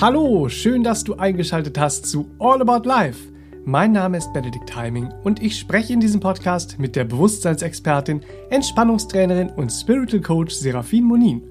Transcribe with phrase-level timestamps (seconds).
[0.00, 3.32] Hallo, schön, dass du eingeschaltet hast zu All About Life.
[3.64, 9.50] Mein Name ist Benedikt Heiming und ich spreche in diesem Podcast mit der Bewusstseinsexpertin, Entspannungstrainerin
[9.50, 11.42] und Spiritual Coach Serafin Monin.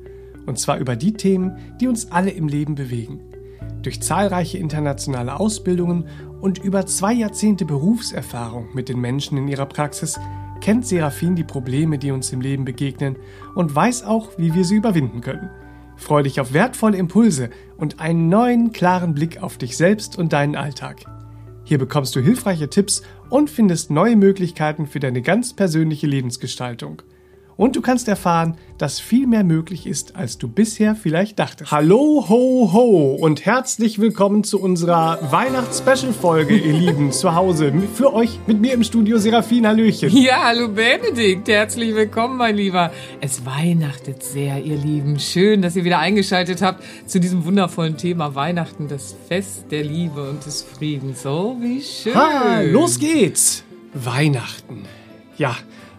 [0.46, 3.22] Und zwar über die Themen, die uns alle im Leben bewegen.
[3.82, 6.06] Durch zahlreiche internationale Ausbildungen
[6.42, 10.20] und über zwei Jahrzehnte Berufserfahrung mit den Menschen in ihrer Praxis
[10.60, 13.16] kennt Serafin die Probleme, die uns im Leben begegnen
[13.56, 15.50] und weiß auch, wie wir sie überwinden können.
[16.04, 20.58] Freu dich auf wertvolle Impulse und einen neuen, klaren Blick auf dich selbst und deinen
[20.58, 21.06] Alltag.
[21.64, 27.02] Hier bekommst du hilfreiche Tipps und findest neue Möglichkeiten für deine ganz persönliche Lebensgestaltung.
[27.56, 31.72] Und du kannst erfahren, dass viel mehr möglich ist, als du bisher vielleicht dachtest.
[31.72, 37.72] Hallo, ho, ho und herzlich willkommen zu unserer Weihnachts-Special-Folge, ihr Lieben, zu Hause.
[37.94, 40.10] Für euch, mit mir im Studio, Serafin, Hallöchen.
[40.10, 42.92] Ja, hallo Benedikt, herzlich willkommen, mein Lieber.
[43.22, 45.20] Es weihnachtet sehr, ihr Lieben.
[45.20, 50.28] Schön, dass ihr wieder eingeschaltet habt zu diesem wundervollen Thema Weihnachten, das Fest der Liebe
[50.28, 51.24] und des Friedens.
[51.28, 52.16] Oh, wie schön.
[52.16, 53.64] Ha, los geht's.
[53.94, 54.86] Weihnachten.
[55.38, 55.56] Ja,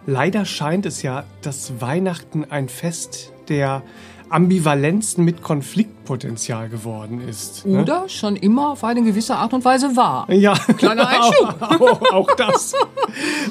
[0.07, 3.81] Leider scheint es ja, dass Weihnachten ein Fest der
[4.29, 7.65] Ambivalenzen mit Konfliktpotenzial geworden ist.
[7.65, 7.81] Ne?
[7.81, 10.29] Oder schon immer auf eine gewisse Art und Weise war.
[10.31, 10.53] Ja.
[10.77, 11.55] Kleiner Einschub.
[11.61, 12.73] auch, auch das.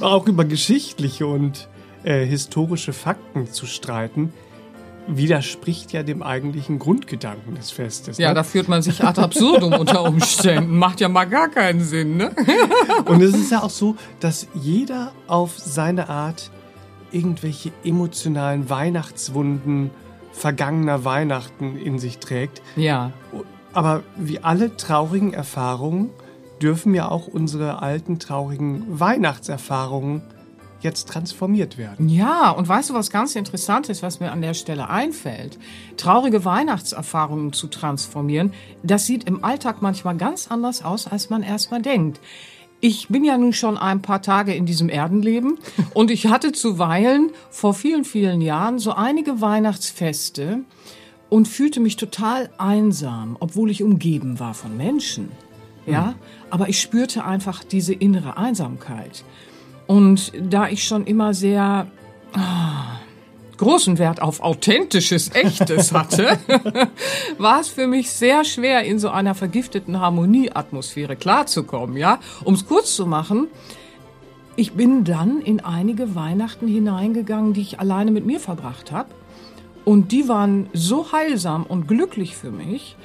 [0.00, 1.68] auch über geschichtliche und
[2.02, 4.32] äh, historische Fakten zu streiten,
[5.06, 8.18] widerspricht ja dem eigentlichen Grundgedanken des Festes.
[8.18, 8.34] Ja, ne?
[8.34, 10.78] da führt man sich ad absurdum unter Umständen.
[10.78, 12.30] Macht ja mal gar keinen Sinn, ne?
[13.04, 16.50] Und es ist ja auch so, dass jeder auf seine Art
[17.12, 19.90] irgendwelche emotionalen Weihnachtswunden
[20.32, 22.60] vergangener Weihnachten in sich trägt.
[22.76, 23.12] Ja.
[23.72, 26.10] Aber wie alle traurigen Erfahrungen
[26.60, 30.22] dürfen ja auch unsere alten traurigen Weihnachtserfahrungen
[30.84, 32.08] jetzt transformiert werden.
[32.08, 35.58] Ja, und weißt du, was ganz interessant ist, was mir an der Stelle einfällt?
[35.96, 41.82] Traurige Weihnachtserfahrungen zu transformieren, das sieht im Alltag manchmal ganz anders aus, als man erstmal
[41.82, 42.20] denkt.
[42.80, 45.58] Ich bin ja nun schon ein paar Tage in diesem Erdenleben
[45.94, 50.60] und ich hatte zuweilen vor vielen, vielen Jahren so einige Weihnachtsfeste
[51.30, 55.32] und fühlte mich total einsam, obwohl ich umgeben war von Menschen.
[55.86, 56.14] Ja, hm.
[56.50, 59.24] aber ich spürte einfach diese innere Einsamkeit.
[59.86, 61.86] Und da ich schon immer sehr
[62.32, 63.00] ah,
[63.56, 66.38] großen Wert auf authentisches, echtes hatte,
[67.38, 71.96] war es für mich sehr schwer, in so einer vergifteten Harmonieatmosphäre klarzukommen.
[71.96, 73.48] Ja, um es kurz zu machen.
[74.56, 79.08] Ich bin dann in einige Weihnachten hineingegangen, die ich alleine mit mir verbracht habe.
[79.84, 82.96] Und die waren so heilsam und glücklich für mich,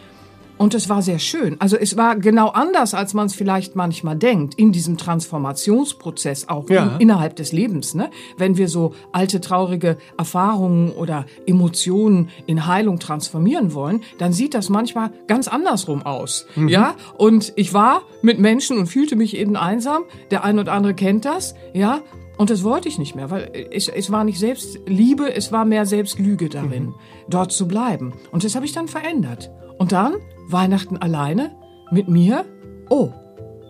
[0.60, 1.56] und es war sehr schön.
[1.60, 6.70] Also es war genau anders, als man es vielleicht manchmal denkt, in diesem Transformationsprozess auch
[6.70, 6.96] ja.
[6.96, 7.96] in, innerhalb des Lebens.
[7.96, 8.12] Ne?
[8.38, 14.68] Wenn wir so alte, traurige Erfahrungen oder Emotionen in Heilung transformieren wollen, dann sieht das
[14.68, 16.46] manchmal ganz andersrum aus.
[16.56, 16.68] Mhm.
[16.68, 20.04] Ja, und ich war mit Menschen und fühlte mich eben einsam.
[20.30, 21.56] Der eine oder andere kennt das.
[21.74, 22.02] Ja,
[22.38, 25.86] und das wollte ich nicht mehr, weil es, es war nicht Selbstliebe, es war mehr
[25.86, 26.96] Selbstlüge darin, mhm.
[27.30, 28.14] dort zu bleiben.
[28.32, 29.52] Und das habe ich dann verändert.
[29.78, 30.16] Und dann
[30.52, 31.56] Weihnachten alleine
[31.92, 32.46] mit mir.
[32.90, 33.12] Oh,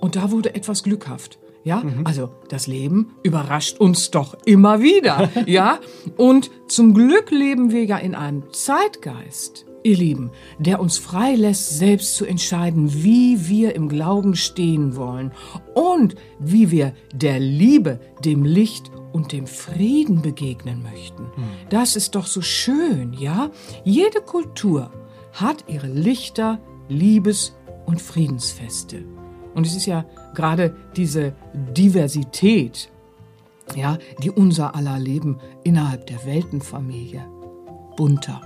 [0.01, 1.39] und da wurde etwas glückhaft.
[1.63, 2.05] Ja, mhm.
[2.05, 5.29] also das Leben überrascht uns doch immer wieder.
[5.45, 5.79] ja,
[6.17, 11.77] und zum Glück leben wir ja in einem Zeitgeist, ihr Lieben, der uns frei lässt,
[11.77, 15.31] selbst zu entscheiden, wie wir im Glauben stehen wollen
[15.73, 21.23] und wie wir der Liebe, dem Licht und dem Frieden begegnen möchten.
[21.23, 21.49] Mhm.
[21.69, 23.51] Das ist doch so schön, ja?
[23.83, 24.91] Jede Kultur
[25.41, 27.55] hat ihre Lichter, Liebes-
[27.85, 29.03] und Friedensfeste.
[29.55, 30.05] Und es ist ja
[30.35, 32.91] gerade diese Diversität,
[33.75, 37.23] ja, die unser aller Leben innerhalb der Weltenfamilie
[37.95, 38.41] bunter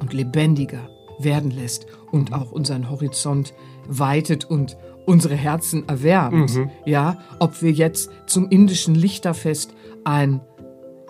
[0.00, 0.88] und lebendiger
[1.18, 3.54] werden lässt und auch unseren Horizont
[3.86, 4.76] weitet und
[5.06, 6.54] unsere Herzen erwärmt.
[6.54, 6.70] Mhm.
[6.84, 9.74] Ja, ob wir jetzt zum indischen Lichterfest
[10.04, 10.40] ein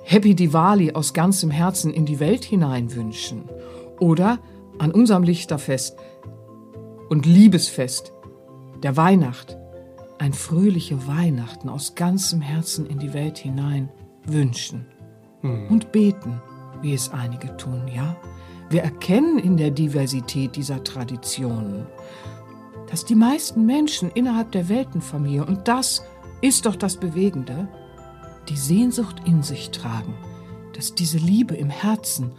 [0.04, 3.44] Happy Diwali aus ganzem Herzen in die Welt hinein wünschen
[4.00, 4.38] oder
[4.80, 5.98] an unserem Lichterfest
[7.10, 8.14] und Liebesfest
[8.82, 9.58] der Weihnacht,
[10.18, 13.90] ein fröhliche Weihnachten aus ganzem Herzen in die Welt hinein
[14.24, 14.86] wünschen
[15.42, 15.68] hm.
[15.68, 16.40] und beten,
[16.80, 18.16] wie es einige tun, ja?
[18.70, 21.86] Wir erkennen in der Diversität dieser Traditionen,
[22.88, 26.02] dass die meisten Menschen innerhalb der Weltenfamilie, und das
[26.40, 27.68] ist doch das Bewegende,
[28.48, 30.14] die Sehnsucht in sich tragen,
[30.72, 32.32] dass diese Liebe im Herzen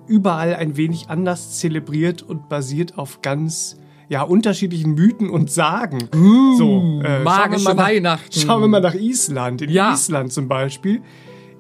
[0.07, 3.79] überall ein wenig anders zelebriert und basiert auf ganz
[4.11, 6.11] ja, unterschiedlichen Mythen und Sagen.
[6.15, 8.39] Uh, so, äh, magische schauen nach, Weihnachten.
[8.39, 9.63] Schauen wir mal nach Island.
[9.63, 9.95] In Ja.
[9.95, 11.01] Island zum Beispiel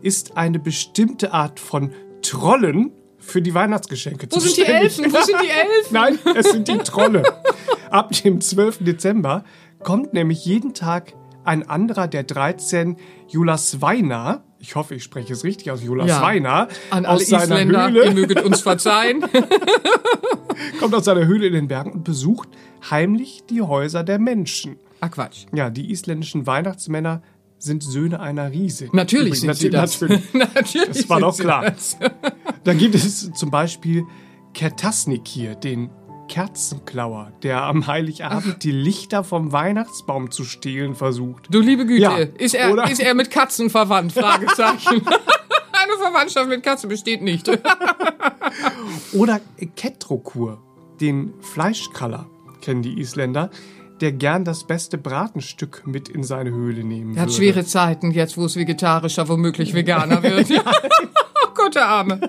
[0.02, 5.10] ist eine bestimmte Art von Trollen für die Weihnachtsgeschenke Wo sind die Elfen?
[5.10, 5.90] Wo sind die Elfen?
[5.92, 7.22] Nein, es sind die Trolle.
[7.88, 8.84] Ab dem 12.
[8.84, 9.44] Dezember
[9.82, 11.14] kommt nämlich jeden Tag
[11.44, 12.96] ein anderer der 13
[13.28, 18.04] Julasweina, ich hoffe, ich spreche es richtig aus, Julasweina, An alle aus seiner Isländer, ihr
[18.04, 19.24] Höhle, möget uns verzeihen.
[20.80, 22.48] kommt aus seiner Höhle in den Bergen und besucht
[22.90, 24.76] heimlich die Häuser der Menschen.
[25.00, 25.46] Ah, Quatsch.
[25.52, 27.22] Ja, die isländischen Weihnachtsmänner
[27.58, 28.90] sind Söhne einer Riesin.
[28.92, 30.00] Natürlich sind Übrigens, sie das.
[30.00, 30.34] Natürlich.
[30.54, 31.72] Natürlich Das war doch klar.
[32.64, 34.04] Da gibt es zum Beispiel
[34.52, 35.90] Kertasnikir, den
[36.28, 41.46] Kerzenklauer, der am Heiligabend die Lichter vom Weihnachtsbaum zu stehlen versucht.
[41.50, 42.90] Du liebe Güte, Ja, ist, er, oder?
[42.90, 44.12] ist er mit Katzen verwandt?
[44.12, 45.02] Fragezeichen.
[45.06, 47.48] Eine Verwandtschaft mit Katzen besteht nicht.
[49.12, 49.40] Oder
[49.76, 50.62] Ketrokur,
[51.00, 52.26] den Fleischkraller,
[52.62, 53.50] kennen die Isländer,
[54.00, 57.36] der gern das beste Bratenstück mit in seine Höhle nehmen Er hat würde.
[57.36, 60.50] schwere Zeiten, jetzt wo es vegetarischer, womöglich Veganer wird.
[60.50, 62.20] oh Gott, der Arme.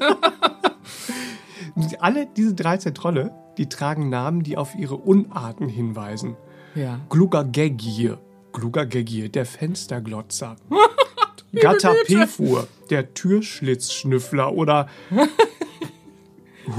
[1.99, 6.35] Alle diese 13 Trolle, die tragen Namen, die auf ihre Unarten hinweisen.
[6.75, 6.99] Ja.
[7.09, 8.19] Glugagegir,
[8.53, 10.55] Glugagegir, der Fensterglotzer.
[11.53, 14.89] Gatapefur, der Türschlitzschnüffler oder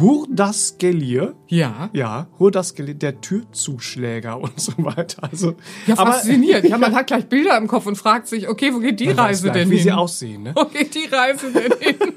[0.00, 1.90] Hurdasgelir, Ja.
[1.92, 5.22] ja, Hurdasgelir, der Türzuschläger und so weiter.
[5.30, 5.54] Also,
[5.86, 6.64] Ja, aber- faszinierend.
[6.69, 9.44] Ja, man hat gleich Bilder im Kopf und fragt sich, okay, wo geht die Reise
[9.44, 9.84] gleich, denn wie hin?
[9.84, 10.42] sie aussehen.
[10.42, 10.52] Ne?
[10.56, 12.12] Wo geht die Reise denn hin?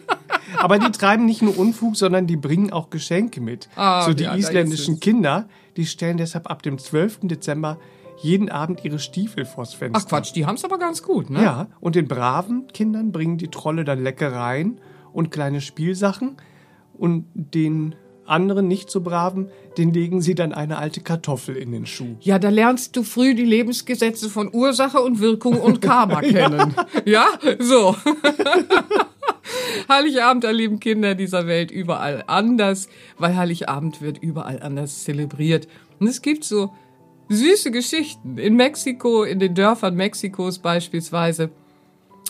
[0.60, 3.70] Aber die treiben nicht nur Unfug, sondern die bringen auch Geschenke mit.
[3.76, 5.00] Ah, so die ja, isländischen es.
[5.00, 5.48] Kinder,
[5.78, 7.20] die stellen deshalb ab dem 12.
[7.24, 7.78] Dezember
[8.22, 10.02] jeden Abend ihre Stiefel vors Fenster.
[10.04, 11.42] Ach Quatsch, die haben's aber ganz gut, ne?
[11.42, 14.82] Ja, und den braven Kindern bringen die Trolle dann Leckereien
[15.14, 16.36] und kleine Spielsachen
[16.98, 17.96] und den
[18.30, 22.16] anderen nicht so braven, den legen sie dann eine alte Kartoffel in den Schuh.
[22.22, 26.76] Ja, da lernst du früh die Lebensgesetze von Ursache und Wirkung und Karma kennen.
[27.06, 27.28] Ja,
[27.60, 27.96] so.
[29.90, 32.88] Heiligabend erleben Kinder dieser Welt überall anders,
[33.18, 35.68] weil Heiligabend wird überall anders zelebriert.
[36.00, 36.72] Und es gibt so
[37.30, 38.38] süße Geschichten.
[38.38, 41.52] In Mexiko, in den Dörfern Mexikos beispielsweise.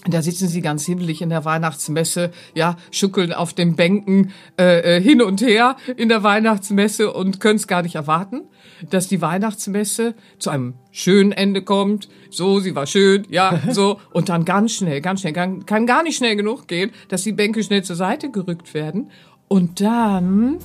[0.08, 5.02] Da sitzen sie ganz himmelig in der Weihnachtsmesse, ja, schuckeln auf den Bänken äh, äh,
[5.02, 8.44] hin und her in der Weihnachtsmesse und können es gar nicht erwarten,
[8.90, 12.08] dass die Weihnachtsmesse zu einem schönen Ende kommt.
[12.30, 14.00] So, sie war schön, ja, so.
[14.12, 17.34] Und dann ganz schnell, ganz schnell, kann, kann gar nicht schnell genug gehen, dass die
[17.34, 19.12] Bänke schnell zur Seite gerückt werden.
[19.50, 20.60] Und dann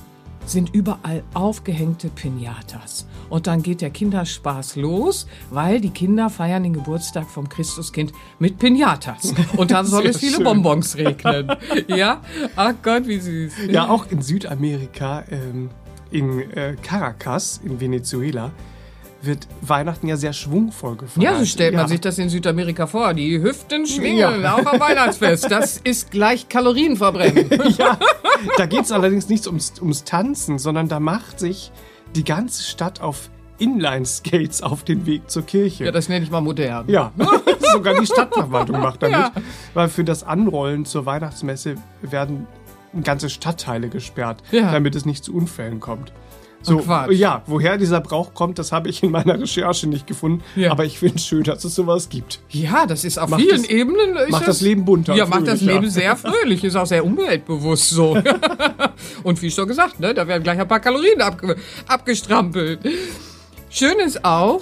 [0.46, 3.06] sind überall aufgehängte Pinatas.
[3.30, 8.58] Und dann geht der Kinderspaß los, weil die Kinder feiern den Geburtstag vom Christuskind mit
[8.58, 9.34] Pinatas.
[9.56, 10.44] Und dann soll es viele schön.
[10.44, 11.50] Bonbons regnen.
[11.88, 12.20] Ja?
[12.56, 13.54] Ach Gott, wie süß.
[13.68, 15.70] Ja, auch in Südamerika, ähm,
[16.10, 18.52] in äh, Caracas, in Venezuela,
[19.26, 21.22] wird Weihnachten ja sehr schwungvoll gefeiert.
[21.24, 21.88] Ja, so stellt man Ja.
[21.88, 23.14] sich das in Südamerika vor.
[23.14, 24.54] Die Hüften schwingen, Ja.
[24.54, 25.50] auch am Weihnachtsfest.
[25.50, 27.48] Das ist gleich Kalorien verbrennen.
[27.78, 27.98] Ja,
[28.56, 31.70] da geht es allerdings nicht ums, ums Tanzen, sondern da macht sich
[32.14, 35.84] die ganze Stadt auf Inline-Skates auf den Weg zur Kirche.
[35.84, 36.84] Ja, das nenne ich mal modern.
[36.88, 37.12] Ja,
[37.72, 39.16] sogar die Stadtverwaltung macht damit.
[39.18, 39.32] Ja.
[39.74, 42.46] Weil für das Anrollen zur Weihnachtsmesse werden
[43.02, 44.70] ganze Stadtteile gesperrt, Ja.
[44.72, 46.12] damit es nicht zu Unfällen kommt.
[46.66, 47.12] So, Quatsch.
[47.12, 50.42] ja, woher dieser Brauch kommt, das habe ich in meiner Recherche nicht gefunden.
[50.56, 50.70] Ja.
[50.72, 52.40] Aber ich finde es schön, dass es sowas gibt.
[52.50, 54.14] Ja, das ist auf Macht vielen das- Ebenen.
[54.30, 55.60] Macht es- das Leben bunter Ja, macht das.
[55.60, 58.16] Leben sehr fröhlich, ist auch sehr umweltbewusst so.
[59.22, 61.56] und wie schon gesagt, ne, da werden gleich ein paar Kalorien abge
[61.86, 62.80] abgestrampelt.
[63.70, 64.60] Schön ist auch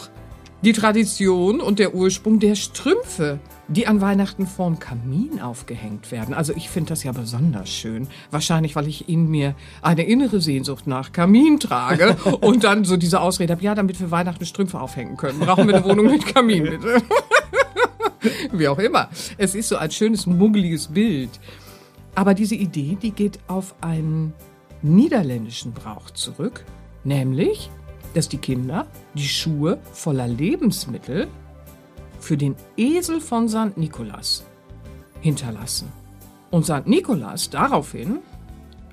[0.65, 3.39] die Tradition und der Ursprung der Strümpfe,
[3.73, 6.35] die an Weihnachten vorm Kamin aufgehängt werden.
[6.35, 8.09] Also ich finde das ja besonders schön.
[8.31, 13.21] Wahrscheinlich, weil ich in mir eine innere Sehnsucht nach Kamin trage und dann so diese
[13.21, 16.65] Ausrede habe, ja, damit wir Weihnachten Strümpfe aufhängen können, brauchen wir eine Wohnung mit Kamin,
[16.65, 17.03] bitte.
[18.53, 19.09] Wie auch immer.
[19.39, 21.31] Es ist so ein schönes, muggeliges Bild.
[22.15, 24.35] Aber diese Idee, die geht auf einen
[24.83, 26.65] niederländischen Brauch zurück,
[27.05, 27.71] nämlich,
[28.15, 31.29] dass die Kinder die Schuhe voller Lebensmittel
[32.23, 33.77] für den Esel von St.
[33.77, 34.45] Nikolas
[35.21, 35.93] hinterlassen.
[36.51, 36.87] Und St.
[36.87, 38.21] Nikolas daraufhin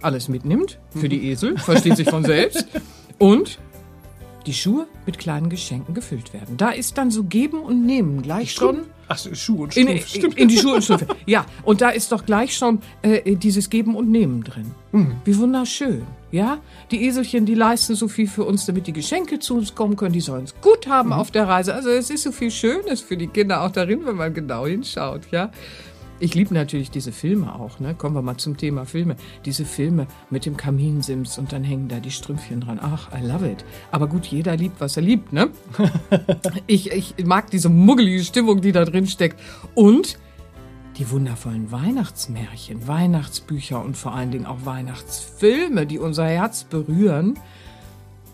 [0.02, 2.66] alles mitnimmt für die Esel, versteht sich von selbst,
[3.20, 3.60] und
[4.46, 6.58] die Schuhe mit kleinen Geschenken gefüllt werden.
[6.58, 8.86] Da ist dann so Geben und Nehmen gleich schon.
[9.12, 10.38] Ach, so, Schuhe und In, Strumpf, stimmt.
[10.38, 11.08] in die Schuhe und Strümpfe.
[11.26, 14.72] Ja, und da ist doch gleich schon äh, dieses Geben und Nehmen drin.
[14.92, 15.16] Mhm.
[15.26, 16.04] Wie wunderschön.
[16.32, 16.60] Ja,
[16.92, 20.14] die Eselchen, die leisten so viel für uns, damit die Geschenke zu uns kommen können.
[20.14, 21.14] Die sollen es gut haben Mhm.
[21.14, 21.74] auf der Reise.
[21.74, 25.22] Also es ist so viel Schönes für die Kinder auch darin, wenn man genau hinschaut.
[25.32, 25.52] Ja,
[26.20, 27.80] ich liebe natürlich diese Filme auch.
[27.80, 27.96] Ne?
[27.96, 29.16] Kommen wir mal zum Thema Filme.
[29.46, 32.80] Diese Filme mit dem Kaminsims und dann hängen da die Strümpfchen dran.
[32.82, 33.64] Ach, I love it.
[33.92, 35.34] Aber gut, jeder liebt, was er liebt.
[35.34, 35.50] Ne?
[36.68, 39.40] ich, ich mag diese muggelige Stimmung, die da drin steckt.
[39.76, 40.20] Und
[40.98, 47.40] die wundervollen Weihnachtsmärchen, Weihnachtsbücher und vor allen Dingen auch Weihnachtsfilme, die unser Herz berühren.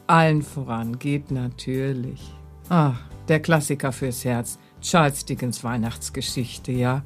[0.08, 2.34] Allen voran geht natürlich.
[2.70, 4.58] Ach, der Klassiker fürs Herz.
[4.82, 7.04] Charles Dickens Weihnachtsgeschichte, ja.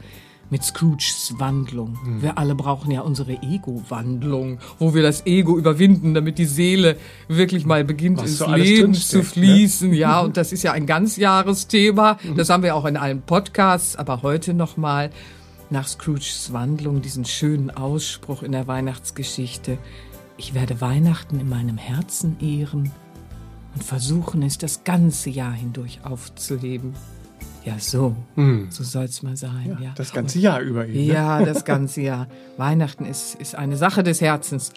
[0.51, 1.99] Mit Scrooges Wandlung.
[2.21, 7.67] Wir alle brauchen ja unsere Ego-Wandlung, wo wir das Ego überwinden, damit die Seele wirklich
[7.67, 9.23] mal beginnt, Was ins so Leben zu ne?
[9.23, 9.93] fließen.
[9.93, 12.17] Ja, und das ist ja ein Ganzjahresthema.
[12.35, 15.11] Das haben wir auch in allen Podcasts, aber heute nochmal
[15.69, 19.77] nach Scrooges Wandlung diesen schönen Ausspruch in der Weihnachtsgeschichte.
[20.37, 22.91] Ich werde Weihnachten in meinem Herzen ehren
[23.75, 26.95] und versuchen es das ganze Jahr hindurch aufzuheben.
[27.69, 28.15] Ja, so.
[28.69, 29.77] So soll's mal sein.
[29.81, 30.93] Ja, Das ganze Jahr über eben.
[30.93, 31.13] Ne?
[31.13, 32.27] ja, das ganze Jahr.
[32.57, 34.71] Weihnachten ist, ist eine Sache des Herzens,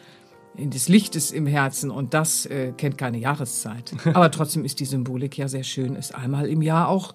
[0.59, 3.95] des Lichtes im Herzen und das äh, kennt keine Jahreszeit.
[4.15, 7.15] Aber trotzdem ist die Symbolik ja sehr schön, es einmal im Jahr auch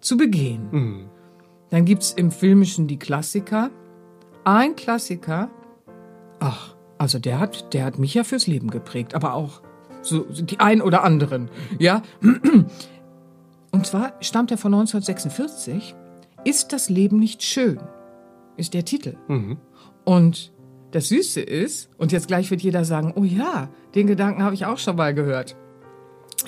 [0.00, 1.08] zu begehen.
[1.70, 3.70] Dann gibt's im Filmischen die Klassiker.
[4.44, 5.50] Ein Klassiker,
[6.40, 9.62] ach, also der hat, der hat mich ja fürs Leben geprägt, aber auch
[10.02, 12.02] so die ein oder anderen, ja.
[13.78, 15.94] Und zwar stammt er von 1946.
[16.44, 17.78] Ist das Leben nicht schön?
[18.56, 19.16] Ist der Titel.
[20.04, 20.52] Und
[20.90, 24.66] das Süße ist, und jetzt gleich wird jeder sagen, oh ja, den Gedanken habe ich
[24.66, 25.56] auch schon mal gehört.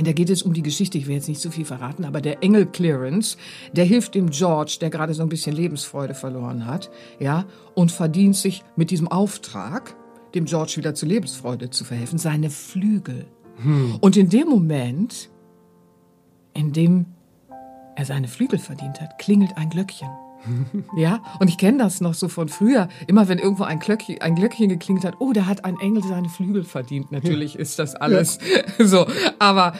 [0.00, 2.42] Da geht es um die Geschichte, ich will jetzt nicht zu viel verraten, aber der
[2.42, 3.36] Engel Clarence,
[3.74, 7.44] der hilft dem George, der gerade so ein bisschen Lebensfreude verloren hat, ja,
[7.76, 9.94] und verdient sich mit diesem Auftrag,
[10.34, 13.26] dem George wieder zu Lebensfreude zu verhelfen, seine Flügel.
[14.00, 15.30] Und in dem Moment,
[16.54, 17.06] in dem
[17.96, 20.08] er seine Flügel verdient hat, klingelt ein Glöckchen.
[20.96, 22.88] Ja, und ich kenne das noch so von früher.
[23.06, 26.28] Immer wenn irgendwo ein Glöckchen, ein Glöckchen geklingelt hat, oh, da hat ein Engel seine
[26.28, 27.12] Flügel verdient.
[27.12, 28.38] Natürlich ist das alles
[28.78, 29.06] so.
[29.38, 29.74] Aber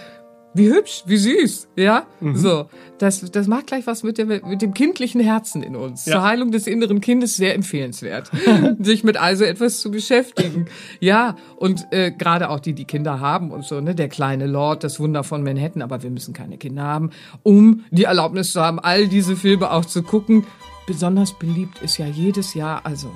[0.53, 2.07] wie hübsch, wie süß, ja?
[2.35, 2.67] So,
[2.99, 6.07] das, das macht gleich was mit dem, mit dem kindlichen Herzen in uns.
[6.07, 6.15] Ja.
[6.15, 8.31] Zur Heilung des inneren Kindes sehr empfehlenswert,
[8.81, 10.67] sich mit also etwas zu beschäftigen.
[10.99, 13.95] Ja, und äh, gerade auch die, die Kinder haben und so, ne?
[13.95, 17.11] Der kleine Lord, das Wunder von Manhattan, aber wir müssen keine Kinder haben,
[17.43, 20.47] um die Erlaubnis zu haben, all diese Filme auch zu gucken.
[20.87, 23.13] Besonders beliebt ist ja jedes Jahr, also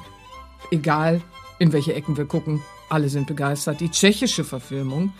[0.71, 1.21] egal
[1.59, 3.81] in welche Ecken wir gucken, alle sind begeistert.
[3.81, 5.13] Die tschechische Verfilmung.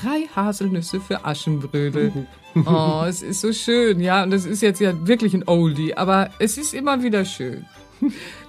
[0.00, 2.26] Drei Haselnüsse für Aschenbrödel.
[2.54, 4.22] Oh, es ist so schön, ja.
[4.22, 7.66] Und es ist jetzt ja wirklich ein Oldie, aber es ist immer wieder schön.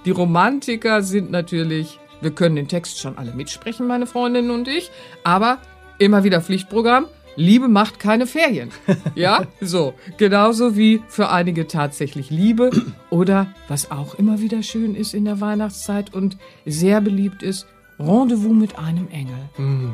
[0.04, 4.90] Die Romantiker sind natürlich, wir können den Text schon alle mitsprechen, meine Freundinnen und ich,
[5.22, 5.58] aber
[5.98, 7.06] immer wieder Pflichtprogramm.
[7.36, 8.70] Liebe macht keine Ferien.
[9.14, 9.94] Ja, so.
[10.18, 12.70] Genauso wie für einige tatsächlich Liebe
[13.10, 17.66] oder was auch immer wieder schön ist in der Weihnachtszeit und sehr beliebt ist,
[17.98, 19.38] Rendezvous mit einem Engel.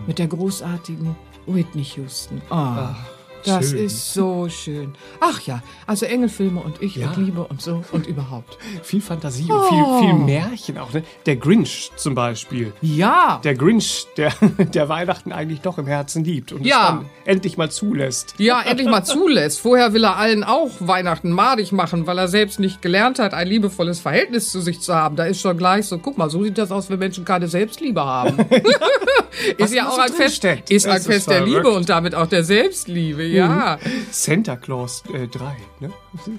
[0.07, 1.17] Mit der großartigen
[1.47, 2.43] Whitney Houston.
[2.51, 3.09] Ah,
[3.45, 3.85] das schön.
[3.85, 4.95] ist so schön.
[5.21, 7.09] Ach ja, also Engelfilme und ich Ja.
[7.11, 8.59] und Liebe und so und überhaupt.
[8.83, 10.93] Viel Fantasie und viel, viel Märchen auch.
[10.93, 11.03] Ne?
[11.27, 12.73] Der Grinch zum Beispiel.
[12.81, 16.81] Ja, Der Grinch, der, der Weihnachten eigentlich doch im Herzen liebt und Ja.
[16.83, 18.35] es dann endlich mal zulässt.
[18.39, 19.61] ja, endlich mal zulässt.
[19.61, 23.47] Vorher will er allen auch Weihnachten madig machen, weil er selbst nicht gelernt hat, ein
[23.49, 25.17] liebevolles Verhältnis zu sich zu haben.
[25.17, 28.05] Da ist schon gleich so, guck mal, so sieht das aus, wenn Menschen keine Selbstliebe
[28.05, 28.39] haben.
[29.59, 31.57] ist ja da auch ein Fest, ist ein Fest der verrückt.
[31.57, 33.79] Liebe und damit auch der Selbstliebe, ja.
[34.11, 35.91] Santa Claus äh, 3, ne?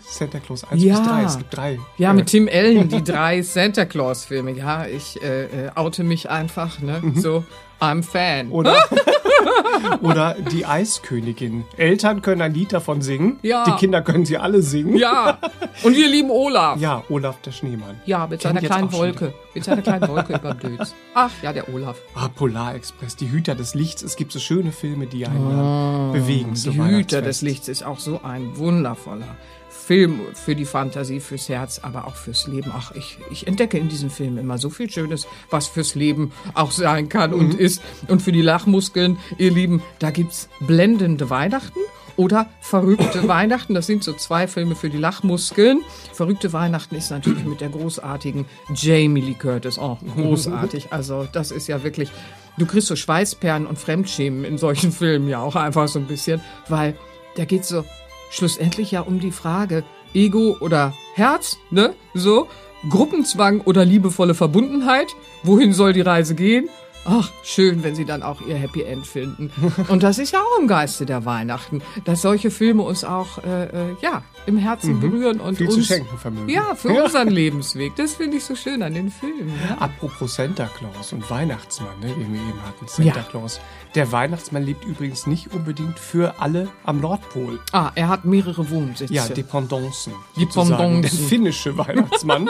[0.07, 0.99] Santa Claus 1 Ja.
[0.99, 1.23] bis 3.
[1.23, 1.79] Es gibt drei.
[1.97, 4.51] Ja, äh, mit Tim Allen, die drei Santa Claus-Filme.
[4.51, 7.01] Ja, ich äh, äh, oute mich einfach, ne?
[7.15, 7.43] So,
[7.79, 8.49] I'm Fan.
[8.51, 8.75] Oder,
[10.01, 11.65] oder die Eiskönigin.
[11.77, 13.39] Eltern können ein Lied davon singen.
[13.41, 13.65] Ja.
[13.65, 14.95] Die Kinder können sie alle singen.
[14.95, 15.37] Ja,
[15.83, 16.79] und wir lieben Olaf.
[16.79, 17.99] Ja, Olaf der Schneemann.
[18.05, 19.33] Ja, mit seiner kleinen Wolke.
[19.53, 20.93] Mit seiner kleinen Wolke über Dötz.
[21.13, 21.97] Ach, ja, der Olaf.
[22.15, 24.01] Ah, Polarexpress, die Hüter des Lichts.
[24.01, 26.53] Es gibt so schöne Filme, die einen dann bewegen.
[26.53, 29.37] Die Hüter des Lichts ist auch so ein wundervoller
[29.71, 32.71] Film für die Fantasie, fürs Herz, aber auch fürs Leben.
[32.75, 36.71] Ach, ich, ich entdecke in diesem Film immer so viel Schönes, was fürs Leben auch
[36.71, 37.81] sein kann und ist.
[38.07, 41.79] Und für die Lachmuskeln, ihr Lieben, da gibt's blendende Weihnachten
[42.17, 43.73] oder Verrückte Weihnachten.
[43.73, 45.81] Das sind so zwei Filme für die Lachmuskeln.
[46.13, 49.77] Verrückte Weihnachten ist natürlich mit der großartigen Jamie Lee Curtis.
[49.77, 50.87] Oh, großartig.
[50.91, 52.11] Also das ist ja wirklich,
[52.57, 56.41] du kriegst so Schweißperlen und Fremdschämen in solchen Filmen ja auch einfach so ein bisschen,
[56.67, 56.97] weil
[57.37, 57.85] da geht's so
[58.31, 59.83] schlussendlich ja um die Frage
[60.13, 61.93] Ego oder Herz, ne?
[62.13, 62.47] So.
[62.89, 65.07] Gruppenzwang oder liebevolle Verbundenheit.
[65.43, 66.67] Wohin soll die Reise gehen?
[67.05, 69.51] Ach, schön, wenn sie dann auch ihr Happy End finden.
[69.87, 73.63] Und das ist ja auch im Geiste der Weihnachten, dass solche Filme uns auch äh,
[73.65, 76.49] äh, ja im Herzen berühren und Viel uns zu schenken vermögen.
[76.49, 77.95] ja für unseren Lebensweg.
[77.95, 79.53] Das finde ich so schön an den Filmen.
[79.69, 79.77] Ja?
[79.77, 82.87] Apropos Santa Claus und Weihnachtsmann, ne, den wir eben hatten.
[82.87, 83.25] Santa Ja.
[83.29, 83.59] Claus.
[83.95, 87.59] Der Weihnachtsmann lebt übrigens nicht unbedingt für alle am Nordpol.
[87.73, 89.13] Ah, er hat mehrere Wohnsitze.
[89.13, 90.13] Ja, Dependancen.
[90.37, 91.01] Dependancen.
[91.01, 92.49] Der finnische Weihnachtsmann,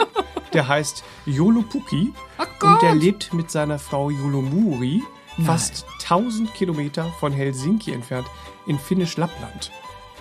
[0.52, 2.74] der heißt Jolopukki Ach Gott.
[2.74, 5.02] und der lebt mit seiner Frau Jolomuri
[5.44, 8.26] fast 1000 Kilometer von Helsinki entfernt
[8.66, 9.72] in finnisch-Lappland.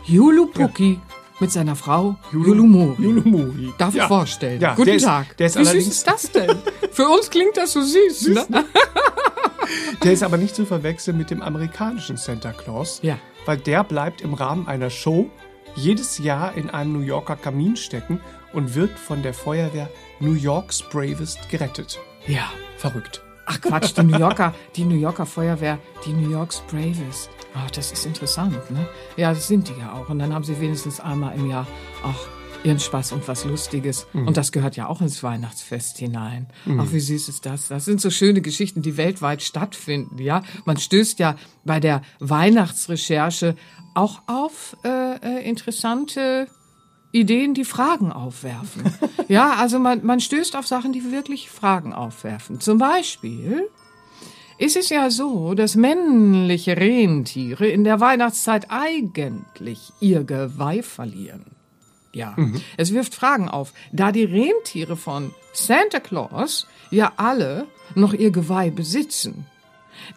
[0.06, 1.00] Julupuki
[1.42, 3.02] mit seiner Frau Julumori.
[3.04, 3.74] Jolomuri.
[3.78, 4.04] Darf Ja.
[4.04, 4.62] ich vorstellen.
[4.62, 5.36] Ja, Guten der ist- Tag.
[5.38, 6.56] der ist Wie süß ist das denn?
[6.92, 8.28] Für uns klingt das so süß.
[8.30, 8.46] Ne?
[10.04, 13.18] Der ist aber nicht zu verwechseln mit dem amerikanischen Santa Claus, Ja.
[13.46, 15.30] weil der bleibt im Rahmen einer Show
[15.76, 18.20] jedes Jahr in einem New Yorker Kamin stecken
[18.52, 22.00] und wird von der Feuerwehr New York's Bravest gerettet.
[22.28, 22.50] Ja.
[22.78, 23.22] Verrückt.
[23.46, 27.30] Ach Quatsch, die New Yorker, die New Yorker Feuerwehr, die New York's Bravest.
[27.54, 28.88] Ach, das ist interessant, ne?
[29.18, 30.10] Ja, das sind die ja auch.
[30.10, 31.68] Und dann haben sie wenigstens einmal im Jahr
[32.04, 32.28] auch
[32.64, 34.08] ihren Spaß und was Lustiges.
[34.14, 36.48] Und das gehört ja auch ins Weihnachtsfest hinein.
[36.78, 37.68] Ach, wie süß ist das?
[37.68, 40.44] Das sind so schöne Geschichten, die weltweit stattfinden, ja?
[40.66, 43.56] Man stößt ja bei der Weihnachtsrecherche
[43.96, 46.48] auch auf äh, äh, interessante
[47.12, 48.84] Ideen, die Fragen aufwerfen.
[49.28, 52.60] ja, also man, man stößt auf Sachen, die wirklich Fragen aufwerfen.
[52.60, 53.68] Zum Beispiel
[54.62, 61.46] ist es ja so, dass männliche Rentiere in der Weihnachtszeit eigentlich ihr Geweih verlieren.
[62.14, 62.36] Ja,
[62.78, 68.70] es wirft Fragen auf, da die Rentiere von Santa Claus ja alle noch ihr Geweih
[68.70, 69.48] besitzen.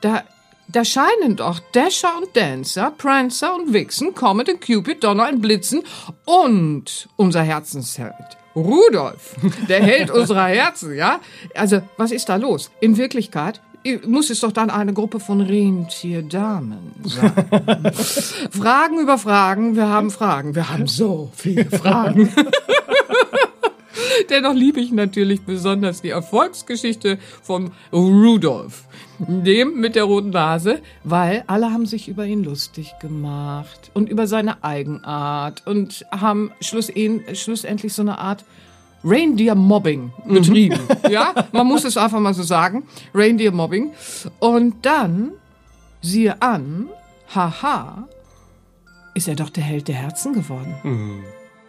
[0.03, 0.25] Da,
[0.69, 5.83] da scheinen doch Dasher und Dancer, Prancer und Vixen, Comet und Cupid, Donner und Blitzen
[6.27, 8.37] und unser Herzensheld.
[8.55, 9.37] Rudolf,
[9.69, 11.21] der Held unserer Herzen, ja?
[11.55, 12.71] Also, was ist da los?
[12.81, 13.63] In Wirklichkeit
[14.07, 17.33] muss es doch dann eine Gruppe von Rentierdamen sein.
[18.51, 20.55] Fragen über Fragen, wir haben Fragen.
[20.55, 22.33] Wir haben so viele Fragen.
[24.31, 28.85] Dennoch liebe ich natürlich besonders die Erfolgsgeschichte von Rudolf,
[29.19, 34.27] dem mit der roten Nase, weil alle haben sich über ihn lustig gemacht und über
[34.27, 38.45] seine Eigenart und haben schlussend- schlussendlich so eine Art
[39.05, 40.81] Reindeer-Mobbing betrieben.
[41.11, 42.85] Ja, man muss es einfach mal so sagen.
[43.15, 43.93] Reindeer-Mobbing.
[44.41, 45.33] Und dann,
[46.01, 46.89] siehe an,
[47.35, 48.09] haha,
[49.15, 51.23] ist er doch der Held der Herzen geworden.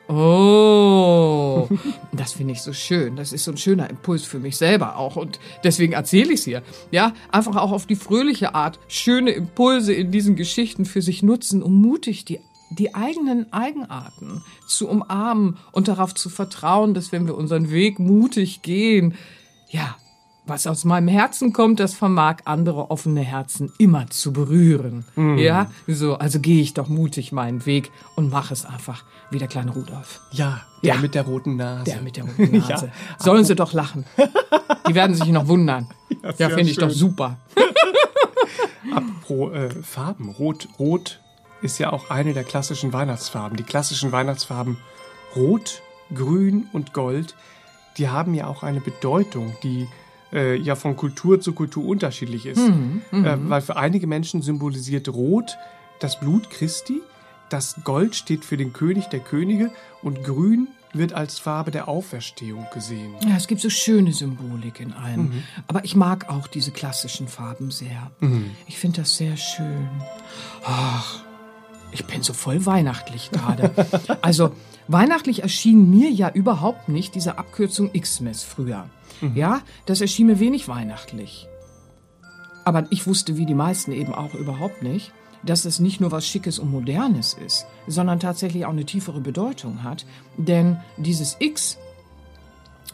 [0.08, 1.68] Oh,
[2.14, 3.16] das finde ich so schön.
[3.16, 5.16] Das ist so ein schöner Impuls für mich selber auch.
[5.16, 6.64] Und deswegen erzähle ich es hier.
[6.92, 11.64] Ja, einfach auch auf die fröhliche Art schöne Impulse in diesen Geschichten für sich nutzen,
[11.64, 12.40] um mutig die,
[12.76, 18.62] die eigenen Eigenarten zu umarmen und darauf zu vertrauen, dass wenn wir unseren Weg mutig
[18.62, 19.16] gehen,
[19.70, 19.96] ja,
[20.48, 25.04] was aus meinem Herzen kommt, das vermag andere offene Herzen immer zu berühren.
[25.38, 29.48] Ja, so, also gehe ich doch mutig meinen Weg und mache es einfach wie der
[29.48, 30.22] kleine Rudolf.
[30.32, 31.02] Ja, der Ja.
[31.02, 31.86] mit der roten Nase.
[31.86, 32.86] Der mit der roten Nase.
[32.86, 32.92] Ja.
[33.18, 34.06] Sollen sie doch lachen.
[34.88, 35.88] Die werden sich noch wundern.
[36.24, 37.38] Ja, sehr finde ich doch super.
[39.26, 40.30] Pro äh, Farben.
[40.30, 41.20] Rot, Rot
[41.66, 43.58] ist ja auch eine der klassischen Weihnachtsfarben.
[43.58, 44.78] Die klassischen Weihnachtsfarben
[45.36, 45.82] Rot,
[46.14, 47.36] Grün und Gold,
[47.98, 49.88] die haben ja auch eine Bedeutung, die
[50.32, 52.60] äh, ja von Kultur zu Kultur unterschiedlich ist.
[52.60, 52.72] äh,
[53.12, 55.58] weil für einige Menschen symbolisiert Rot
[56.00, 57.02] das Blut Christi,
[57.50, 62.66] das Gold steht für den König der Könige und Grün wird als Farbe der Auferstehung
[62.74, 63.16] gesehen.
[63.28, 65.44] Ja, es gibt so schöne Symbolik in allem.
[65.68, 68.12] Aber ich mag auch diese klassischen Farben sehr.
[68.66, 69.90] Ich finde das sehr schön.
[70.64, 71.25] Ach,
[71.96, 73.72] ich bin so voll weihnachtlich gerade.
[74.22, 74.52] also,
[74.88, 78.90] weihnachtlich erschien mir ja überhaupt nicht diese Abkürzung Xmas früher.
[79.34, 81.48] Ja, das erschien mir wenig weihnachtlich.
[82.66, 86.28] Aber ich wusste, wie die meisten eben auch überhaupt nicht, dass es nicht nur was
[86.28, 90.06] Schickes und Modernes ist, sondern tatsächlich auch eine tiefere Bedeutung hat.
[90.38, 91.78] Denn dieses X,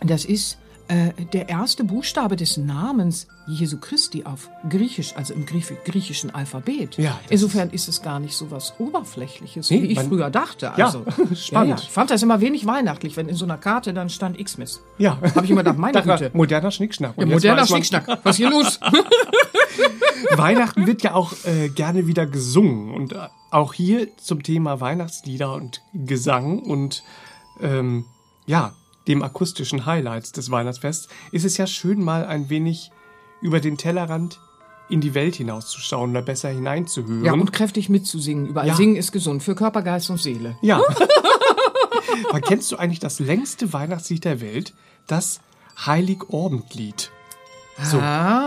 [0.01, 5.71] das ist äh, der erste Buchstabe des Namens Jesu Christi auf Griechisch, also im Griech
[5.83, 6.97] griechischen Alphabet.
[6.97, 10.71] Ja, Insofern ist es gar nicht so was Oberflächliches, Nee, wie ich früher dachte.
[10.77, 11.79] Ja, Also, spannend.
[11.81, 14.81] Ich fand das immer wenig weihnachtlich, wenn in so einer Karte dann stand Xmas.
[14.97, 15.17] Ja.
[15.35, 16.31] Habe ich immer gedacht, meine Güte.
[16.33, 17.13] moderner Schnickschnack.
[17.17, 18.19] Ja, Und jetzt moderner Schnickschnack.
[18.23, 18.79] Was hier los?
[20.35, 22.93] Weihnachten wird ja auch äh, gerne wieder gesungen.
[22.93, 27.03] Und äh, auch hier zum Thema Weihnachtslieder und Gesang und
[27.59, 28.05] ähm,
[28.45, 28.73] ja,
[29.07, 32.91] dem akustischen Highlights des Weihnachtsfests ist es ja schön, mal ein wenig
[33.41, 34.39] über den Tellerrand
[34.89, 37.23] in die Welt hinauszuschauen oder besser hineinzuhören.
[37.25, 38.47] Ja, und kräftig mitzusingen.
[38.47, 38.75] Überall Ja.
[38.75, 40.57] singen ist gesund für Körper, Geist und Seele.
[40.61, 40.81] Ja.
[42.29, 44.73] Aber kennst du eigentlich das längste Weihnachtslied der Welt?
[45.07, 45.39] Das
[45.85, 47.11] Heiligabendlied.
[47.81, 47.97] So.
[47.99, 48.01] Ah.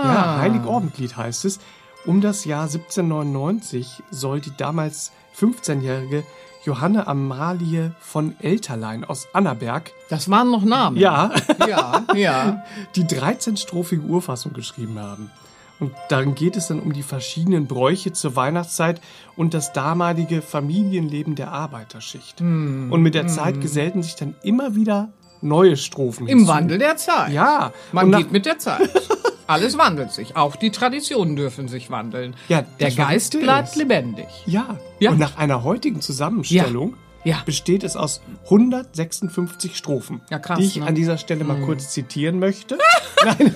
[0.04, 1.58] Ja, Heiligabendlied heißt es.
[2.04, 6.22] Um das Jahr 1799 soll die damals 15-jährige
[6.64, 10.96] Johanne Amalie von Elterlein aus Annaberg, Das waren noch Namen.
[10.96, 11.30] ja,
[11.68, 12.64] Ja, ja.
[12.96, 15.30] die 13-strophige Urfassung geschrieben haben.
[15.80, 19.00] Und darin geht es dann um die verschiedenen Bräuche zur Weihnachtszeit
[19.36, 22.40] und das damalige Familienleben der Arbeiterschicht.
[22.40, 25.08] Hm, und mit der Zeit gesellten sich dann immer wieder
[25.42, 26.52] neue Strophen Im hinzu.
[26.52, 27.32] Wandel der Zeit.
[27.32, 27.72] Ja.
[27.92, 28.88] Man und nach- geht mit der Zeit.
[29.46, 30.36] Alles wandelt sich.
[30.36, 32.34] Auch die Traditionen dürfen sich wandeln.
[32.48, 34.26] Ja, der Geist bleibt lebendig.
[34.46, 34.78] Ja.
[35.00, 35.10] Ja.
[35.10, 37.03] Und nach einer heutigen Zusammenstellung Ja.
[37.44, 40.86] Besteht es aus 156 Strophen, Ja, krass, die ich ne?
[40.86, 42.78] an dieser Stelle mal kurz zitieren möchte.
[43.24, 43.52] Nein,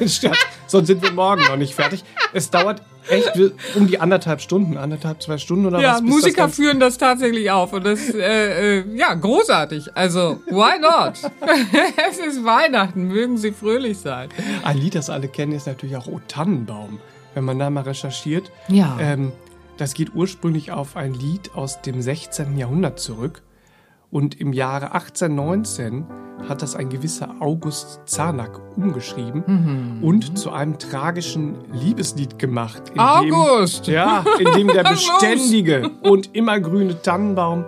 [0.67, 2.05] sonst sind wir morgen noch nicht fertig.
[2.33, 3.33] Es dauert echt
[3.75, 6.01] um die anderthalb Stunden, anderthalb, zwei Stunden oder Ja, was?
[6.03, 9.97] bis Musiker das führen das tatsächlich auf und das, äh, äh, ja, großartig.
[9.97, 11.15] Also, why not?
[12.11, 14.29] es ist Weihnachten, mögen Sie fröhlich sein.
[14.63, 17.01] Ein Lied, das alle kennen, ist natürlich auch O Tannenbaum.
[17.35, 18.51] Wenn man da mal recherchiert.
[18.69, 18.97] Ja.
[19.01, 19.33] Ähm,
[19.77, 22.59] das geht ursprünglich auf ein Lied aus dem 16.
[22.59, 23.43] Jahrhundert zurück.
[24.11, 26.07] Und im Jahre 1819
[26.49, 30.05] hat das ein gewisser August Zarnack umgeschrieben Mhm.
[30.05, 32.91] und zu einem tragischen Liebeslied gemacht.
[32.95, 33.87] in August!
[33.89, 37.65] Dem, ja, in dem der beständige und immergrüne Tannenbaum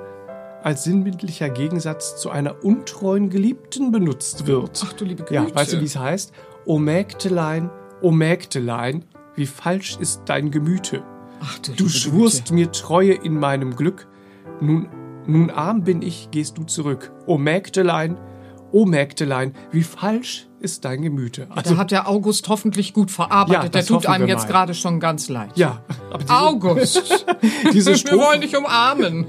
[0.62, 4.83] als sinnbildlicher Gegensatz zu einer untreuen Geliebten benutzt wird.
[4.87, 5.35] Ach du liebe Güte.
[5.35, 6.33] Ja, weißt du, wie es heißt?
[6.64, 7.70] O Mägdelein,
[8.03, 11.03] o Mägdelein, wie falsch ist dein Gemüte.
[11.42, 12.55] Ach du, Du schwurst Güte.
[12.55, 14.07] mir Treue in meinem Glück.
[14.61, 14.88] Nun,
[15.26, 17.12] nun arm bin ich, gehst du zurück.
[17.26, 18.16] O Mägdelein,
[18.72, 21.46] o Mägdelein, wie falsch ist dein Gemüte.
[21.50, 23.62] Also, Da hat der August hoffentlich gut verarbeitet.
[23.64, 25.50] Ja, der tut einem jetzt gerade schon ganz leid.
[25.54, 25.83] ja,
[26.20, 27.26] diese, August,
[27.72, 29.26] diese wir wollen Strophe, dich umarmen.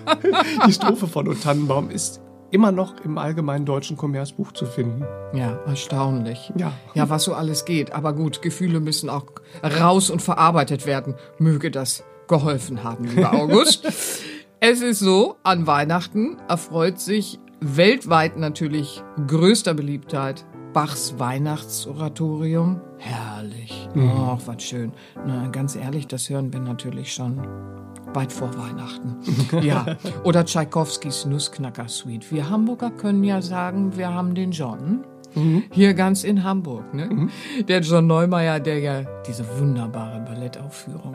[0.66, 5.04] die Strophe von O Tannenbaum ist immer noch im allgemeinen deutschen Kommerzbuch zu finden.
[5.34, 6.52] Ja, erstaunlich.
[6.56, 6.72] Ja.
[6.94, 7.92] Ja, was so alles geht.
[7.92, 9.26] Aber gut, Gefühle müssen auch
[9.62, 11.14] raus und verarbeitet werden.
[11.38, 13.86] Möge das geholfen haben, lieber August.
[14.60, 22.80] Es ist so, an Weihnachten erfreut sich weltweit natürlich größter Beliebtheit Bachs Weihnachtsoratorium.
[22.98, 23.88] Herrlich.
[23.96, 24.92] Ach, was schön.
[25.26, 27.38] Na, ganz ehrlich, das hören wir natürlich schon
[28.14, 29.16] weit vor Weihnachten.
[29.62, 29.96] ja.
[30.24, 32.30] Oder Tschaikowskis Nussknacker-Suite.
[32.30, 35.04] Wir Hamburger können ja sagen, wir haben den John.
[35.72, 37.28] Hier ganz in Hamburg, ne?
[37.68, 41.14] Der John Neumeier, der ja diese wunderbare Ballettaufführung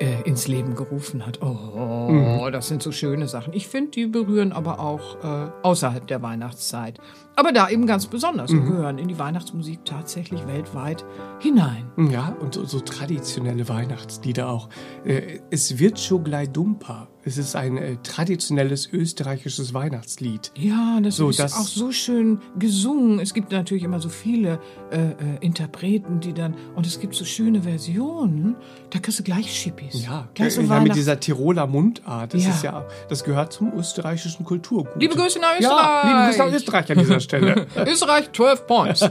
[0.00, 1.40] äh, ins Leben gerufen hat.
[1.42, 3.52] Oh, das sind so schöne Sachen.
[3.52, 6.98] Ich finde, die berühren aber auch äh, außerhalb der Weihnachtszeit.
[7.38, 11.04] Aber da eben ganz besonders und gehören in die Weihnachtsmusik tatsächlich weltweit
[11.40, 11.84] hinein.
[12.10, 14.70] Ja, und so, so traditionelle Weihnachtslieder auch.
[15.04, 17.08] Äh, es wird schon gleich dumper.
[17.24, 20.52] Es ist ein äh, traditionelles österreichisches Weihnachtslied.
[20.56, 23.18] Ja, das So, ist das- auch so schön gesungen.
[23.20, 24.58] Es gibt natürlich immer so viele
[24.90, 28.56] äh, äh, Interpreten, die dann und es gibt so schöne Versionen.
[28.96, 30.06] Da kriegst du gleich Schippis.
[30.06, 32.32] Ja, gleich so äh, ja mit dieser Tiroler Mundart.
[32.32, 32.48] Das Ja.
[32.50, 34.88] ist ja, das gehört zum österreichischen Kulturgut.
[34.98, 35.84] Liebe Grüße nach Österreich.
[35.84, 37.66] Ja, liebe Grüße nach Österreich an dieser Stelle.
[37.86, 39.00] Österreich 12 Points.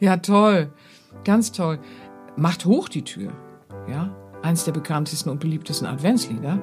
[0.00, 0.72] ja, toll.
[1.22, 1.78] Ganz toll.
[2.36, 3.30] Macht hoch die Tür.
[3.88, 4.10] Ja,
[4.42, 6.58] eins der bekanntesten und beliebtesten Adventslieder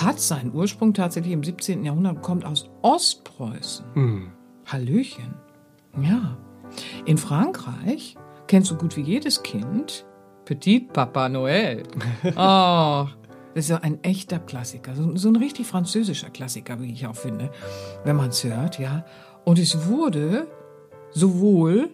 [0.00, 1.84] hat seinen Ursprung tatsächlich im 17.
[1.84, 4.30] Jahrhundert und kommt aus Ostpreußen.
[4.66, 5.34] Hallöchen.
[6.00, 6.36] Ja.
[7.04, 10.06] In Frankreich kennt so gut wie jedes Kind
[10.44, 11.82] Petit Papa Noël.
[12.36, 13.06] Oh,
[13.54, 14.94] das ist ja ein echter Klassiker.
[14.94, 17.50] So, so ein richtig französischer Klassiker, wie ich auch finde,
[18.04, 19.04] wenn man es hört, ja.
[19.44, 20.46] Und es wurde
[21.10, 21.90] sowohl,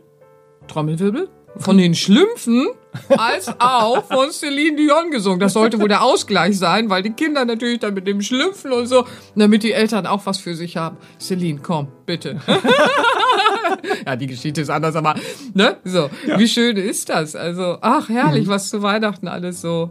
[0.66, 2.66] Trommelwirbel, von den Schlümpfen
[3.08, 5.40] als auch von Celine Dion gesungen.
[5.40, 8.86] Das sollte wohl der Ausgleich sein, weil die Kinder natürlich dann mit dem Schlümpfen und
[8.86, 10.96] so, damit die Eltern auch was für sich haben.
[11.18, 12.40] Celine, komm, bitte.
[14.06, 15.14] ja, die Geschichte ist anders, aber,
[15.54, 16.10] ne, so.
[16.36, 17.34] Wie schön ist das?
[17.36, 19.90] Also, ach, herrlich, was zu Weihnachten alles so,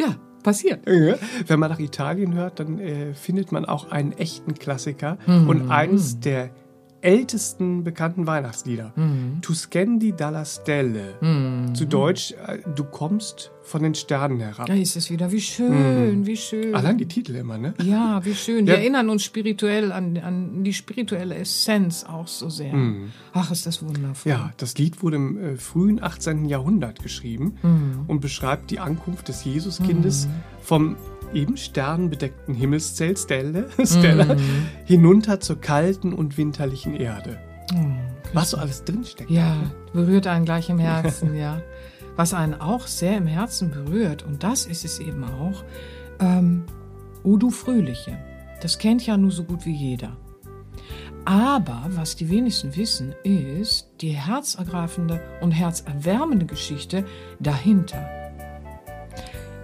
[0.00, 0.88] ja, passiert.
[0.88, 1.14] Ja.
[1.46, 5.48] Wenn man nach Italien hört, dann äh, findet man auch einen echten Klassiker Mhm.
[5.48, 6.50] und eins der
[7.06, 8.92] ältesten bekannten Weihnachtslieder.
[9.40, 11.14] Tuscendi dalla Stelle.
[11.72, 14.66] Zu Deutsch, äh, du kommst von den Sternen herab.
[14.66, 15.30] Da ist es wieder.
[15.32, 16.74] Wie schön, wie schön.
[16.74, 17.74] Allein die Titel immer, ne?
[17.82, 18.66] Ja, wie schön.
[18.66, 18.78] Die Ja.
[18.78, 22.74] erinnern uns spirituell an, an die spirituelle Essenz auch so sehr.
[23.32, 24.30] Ach, ist das wundervoll.
[24.32, 26.44] Ja, das Lied wurde im äh, frühen 18.
[26.46, 27.54] Jahrhundert geschrieben
[28.08, 30.28] und beschreibt die Ankunft des Jesuskindes
[30.60, 30.96] vom
[31.36, 34.36] eben sternbedeckten Himmelszelt Stelle, Stella
[34.84, 37.38] hinunter zur kalten und winterlichen Erde.
[38.32, 39.30] Was so alles drinsteckt.
[39.30, 39.56] Ja,
[39.92, 41.60] berührt einen gleich im Herzen, ja.
[42.16, 45.64] Was einen auch sehr im Herzen berührt, und das ist es eben auch,
[46.18, 46.64] ähm,
[47.22, 48.16] O du Fröhliche.
[48.62, 50.16] Das kennt ja nur so gut wie jeder.
[51.24, 57.04] Aber was die wenigsten wissen, ist die herzergreifende und herzerwärmende Geschichte
[57.40, 58.08] dahinter.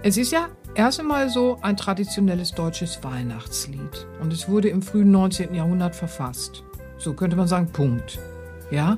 [0.03, 4.07] Es ist ja erst einmal so ein traditionelles deutsches Weihnachtslied.
[4.21, 5.53] Und es wurde im frühen 19.
[5.53, 6.63] Jahrhundert verfasst.
[6.97, 8.19] So könnte man sagen, Punkt.
[8.71, 8.97] Ja?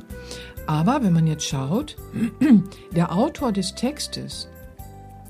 [0.68, 1.96] Aber wenn man jetzt schaut,
[2.92, 4.50] der Autor des Textes,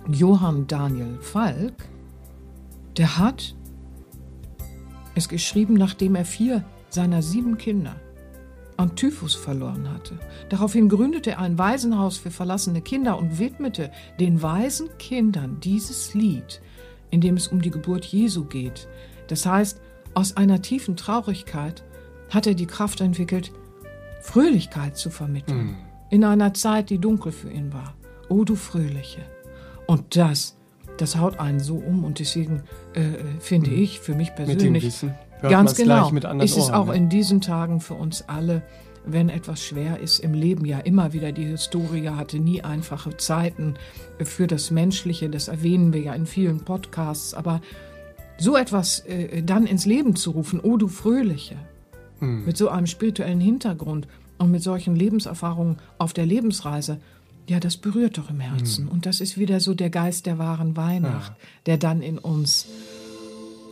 [0.07, 1.73] Johann Daniel Falk,
[2.97, 3.55] der hat
[5.15, 7.95] es geschrieben, nachdem er vier seiner sieben Kinder
[8.77, 10.17] an Typhus verloren hatte.
[10.49, 16.61] Daraufhin gründete er ein Waisenhaus für verlassene Kinder und widmete den weisen Kindern dieses Lied,
[17.09, 18.87] in dem es um die Geburt Jesu geht.
[19.27, 19.81] Das heißt,
[20.13, 21.83] aus einer tiefen Traurigkeit
[22.29, 23.51] hat er die Kraft entwickelt,
[24.21, 25.77] Fröhlichkeit zu vermitteln.
[26.09, 27.95] In einer Zeit, die dunkel für ihn war.
[28.29, 29.21] O du Fröhliche.
[29.87, 30.57] Und das,
[30.97, 33.01] das haut einen so um und deswegen äh,
[33.39, 35.03] finde ich für mich persönlich
[35.39, 36.09] hört Ganz genau.
[36.41, 36.95] ist es Ohren, auch ne?
[36.95, 38.61] in diesen Tagen für uns alle,
[39.05, 43.75] wenn etwas schwer ist im Leben, ja immer wieder die Historie hatte nie einfache Zeiten
[44.23, 47.61] für das Menschliche, das erwähnen wir ja in vielen Podcasts, aber
[48.37, 51.55] so etwas äh, dann ins Leben zu rufen, oh du Fröhliche,
[52.19, 52.45] Hm.
[52.45, 56.99] mit so einem spirituellen Hintergrund und mit solchen Lebenserfahrungen auf der Lebensreise,
[57.47, 58.39] ja, das berührt doch im.
[58.39, 58.87] Herzen.
[58.87, 61.33] Und das ist wieder so der Geist der wahren Weihnacht,
[61.65, 62.67] der dann in uns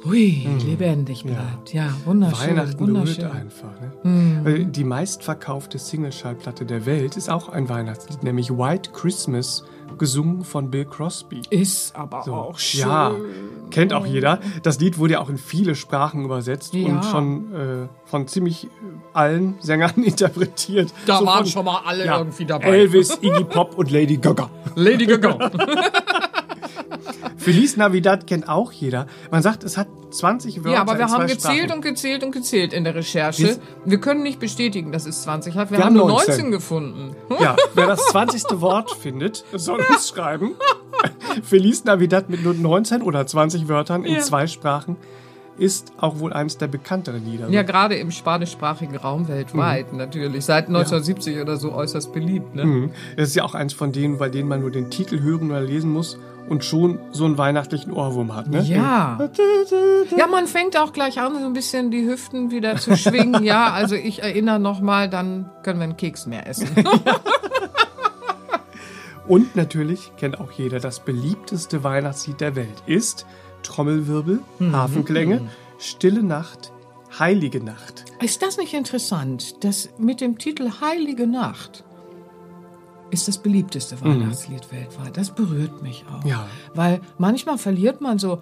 [0.05, 1.73] hui, lebendig bleibt.
[1.73, 2.49] Ja, wunderschön.
[2.49, 2.57] Hm.
[2.57, 3.15] Weihnachten wunderschön.
[3.17, 3.69] berührt einfach.
[4.03, 4.51] Ne?
[4.61, 9.63] Äh, Die meistverkaufte Single-Schallplatte der Welt ist auch ein Weihnachtslied, nämlich White Christmas,
[9.97, 11.43] gesungen von Bill Crosby.
[11.51, 12.81] Ist aber So, auch schön.
[12.81, 13.11] Ja,
[13.69, 14.39] kennt auch jeder.
[14.63, 16.87] Das Lied wurde ja auch in viele Sprachen übersetzt Ja.
[16.87, 18.69] und schon äh, von ziemlich äh,
[19.13, 20.91] allen Sängern interpretiert.
[21.05, 22.65] Da So waren von, schon mal alle ja, irgendwie dabei.
[22.69, 24.49] Elvis, Iggy Pop und Lady Gaga.
[24.75, 25.51] Lady Gaga.
[27.43, 29.07] Feliz Navidad kennt auch jeder.
[29.31, 31.71] Man sagt, es hat 20 Wörter ja, aber wir haben gezählt Sprachen.
[31.73, 33.47] und gezählt und gezählt in der Recherche.
[33.47, 35.71] Siehst- Wir können nicht bestätigen, dass es 20 hat.
[35.71, 36.29] Wir, Wir haben haben nur 19.
[36.35, 37.15] 19 gefunden.
[37.41, 38.61] Ja, wer das 20.
[38.61, 40.51] Wort findet, soll uns schreiben.
[41.43, 44.21] Feliz Navidad mit nur 19 oder 20 Wörtern in Ja.
[44.21, 44.97] zwei Sprachen
[45.57, 47.49] ist auch wohl eines der bekannteren Lieder.
[47.49, 50.45] Ja, gerade im spanischsprachigen Raum weltweit natürlich.
[50.45, 52.55] Seit 1970 oder so äußerst beliebt.
[52.55, 52.65] Ne?
[52.65, 52.91] Mhm.
[53.17, 55.61] Das ist ja auch eins von denen, bei denen man nur den Titel hören oder
[55.61, 56.17] lesen muss
[56.49, 58.47] und schon so einen weihnachtlichen Ohrwurm hat.
[58.47, 58.61] Ne?
[58.61, 59.17] Ja.
[60.17, 63.43] Ja, man fängt auch gleich an, so ein bisschen die Hüften wieder zu schwingen.
[63.43, 66.67] Ja, also ich erinnere nochmal, dann können wir einen Keks mehr essen.
[69.27, 73.25] Und natürlich kennt auch jeder das beliebteste Weihnachtslied der Welt ist
[73.63, 74.75] Trommelwirbel, Mhm.
[74.75, 75.49] Hafenklänge,
[75.79, 76.71] Stille Nacht,
[77.19, 78.05] Heilige Nacht.
[78.21, 81.83] Ist das nicht interessant, dass mit dem Titel Heilige Nacht
[83.11, 85.15] ist das beliebteste Weihnachtslied weltweit?
[85.17, 86.25] Das berührt mich auch.
[86.25, 86.47] Ja.
[86.73, 88.39] Weil manchmal verliert man so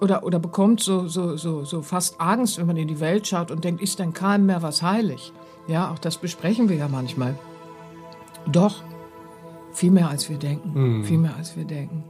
[0.00, 3.50] oder, oder bekommt so, so, so, so fast Angst, wenn man in die Welt schaut
[3.50, 5.32] und denkt, ist denn keinem mehr was heilig?
[5.68, 7.34] Ja, auch das besprechen wir ja manchmal.
[8.50, 8.82] Doch,
[9.72, 11.04] viel mehr als wir denken.
[11.04, 12.04] Viel mehr als wir denken.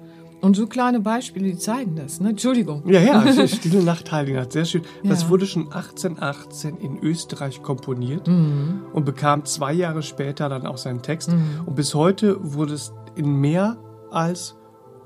[0.47, 2.21] Und so kleine Beispiele, die zeigen das.
[2.21, 2.29] Ne?
[2.31, 2.83] Entschuldigung.
[2.89, 4.83] Ja, ja, Stille Nacht, Heilige Nacht, sehr schön.
[5.03, 5.29] Das Ja.
[5.31, 8.83] wurde schon 1818 in Österreich komponiert Mhm.
[8.93, 11.31] und bekam zwei Jahre später dann auch seinen Text.
[11.67, 13.77] Und bis heute wurde es in mehr
[14.13, 14.55] als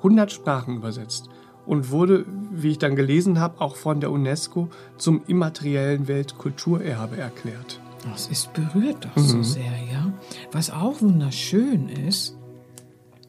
[0.03, 1.31] 100 Sprachen übersetzt
[1.65, 7.81] und wurde, wie ich dann gelesen habe, auch von der UNESCO zum immateriellen Weltkulturerbe erklärt.
[8.13, 10.13] Das ist berührt doch so sehr, ja.
[10.53, 12.37] Was auch wunderschön ist,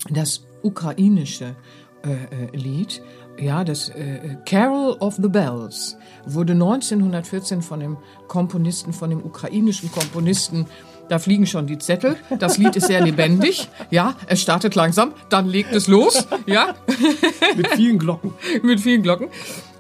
[0.10, 1.56] das ukrainische
[2.04, 3.02] äh, äh, Lied,
[3.40, 9.92] ja, das äh, Carol of the Bells, wurde 1914 von dem Komponisten, von dem ukrainischen
[9.92, 10.66] Komponisten,
[11.10, 12.16] da fliegen schon die Zettel.
[12.40, 14.16] Das Lied ist sehr lebendig, ja.
[14.28, 16.76] Es startet langsam, dann legt es los, ja.
[17.58, 18.34] Mit vielen Glocken.
[18.64, 19.28] mit vielen Glocken,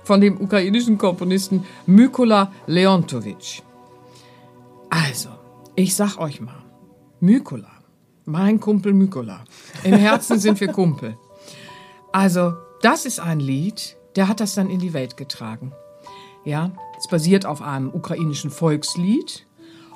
[0.04, 3.64] von dem ukrainischen Komponisten Mykola Leontovic.
[4.90, 5.30] Also,
[5.76, 6.62] ich sag euch mal,
[7.22, 7.72] Mykola,
[8.26, 9.46] mein Kumpel Mykola,
[9.84, 11.18] im Herzen sind wir Kumpel.
[12.12, 15.74] Also, das ist ein Lied, der hat das dann in die Welt getragen.
[16.43, 19.45] Ja, es basiert auf einem ukrainischen Volkslied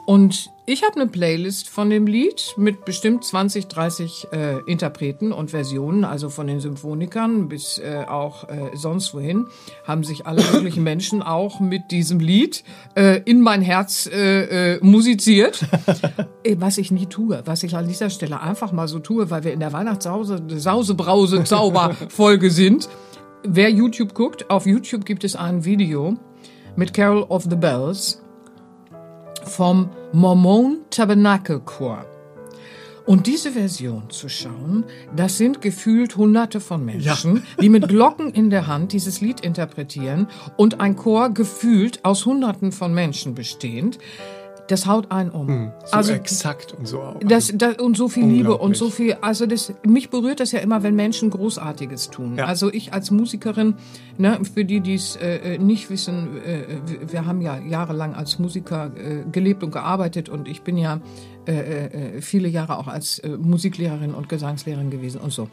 [0.06, 5.52] Und ich habe eine Playlist von dem Lied mit bestimmt 20, 30 äh, Interpreten und
[5.52, 9.48] Versionen, also von den Symphonikern bis äh, auch äh, sonst wohin,
[9.86, 12.64] haben sich alle möglichen Menschen auch mit diesem Lied
[12.96, 15.66] äh, in mein Herz äh, äh, musiziert.
[16.58, 19.52] Was ich nie tue, was ich an dieser Stelle einfach mal so tue, weil wir
[19.52, 22.88] in der Weihnachtssause, Sausebrause, Zauberfolge sind.
[23.44, 26.14] Wer YouTube guckt, auf YouTube gibt es ein Video
[26.76, 28.22] mit Carol of the Bells
[29.46, 32.06] vom Mormon Tabernacle Choir.
[33.06, 34.84] Und diese Version zu schauen,
[35.16, 40.28] das sind gefühlt hunderte von Menschen, die mit Glocken in der Hand dieses Lied interpretieren
[40.58, 44.00] und ein Chor gefühlt aus hunderten von Menschen bestehend.
[44.68, 45.48] Das haut einen um.
[45.48, 47.20] Hm, so also exakt und so auch.
[47.20, 50.60] Das, das, und so viel Liebe und so viel, also das, mich berührt das ja
[50.60, 52.36] immer, wenn Menschen Großartiges tun.
[52.38, 52.46] Ja.
[52.46, 53.76] Also ich als Musikerin,
[54.18, 56.64] ne, für die, die es äh, nicht wissen, äh,
[57.12, 61.00] wir haben ja jahrelang als Musiker äh, gelebt und gearbeitet und ich bin ja
[61.48, 65.50] äh, äh, viele Jahre auch als äh, Musiklehrerin und Gesangslehrerin gewesen und so.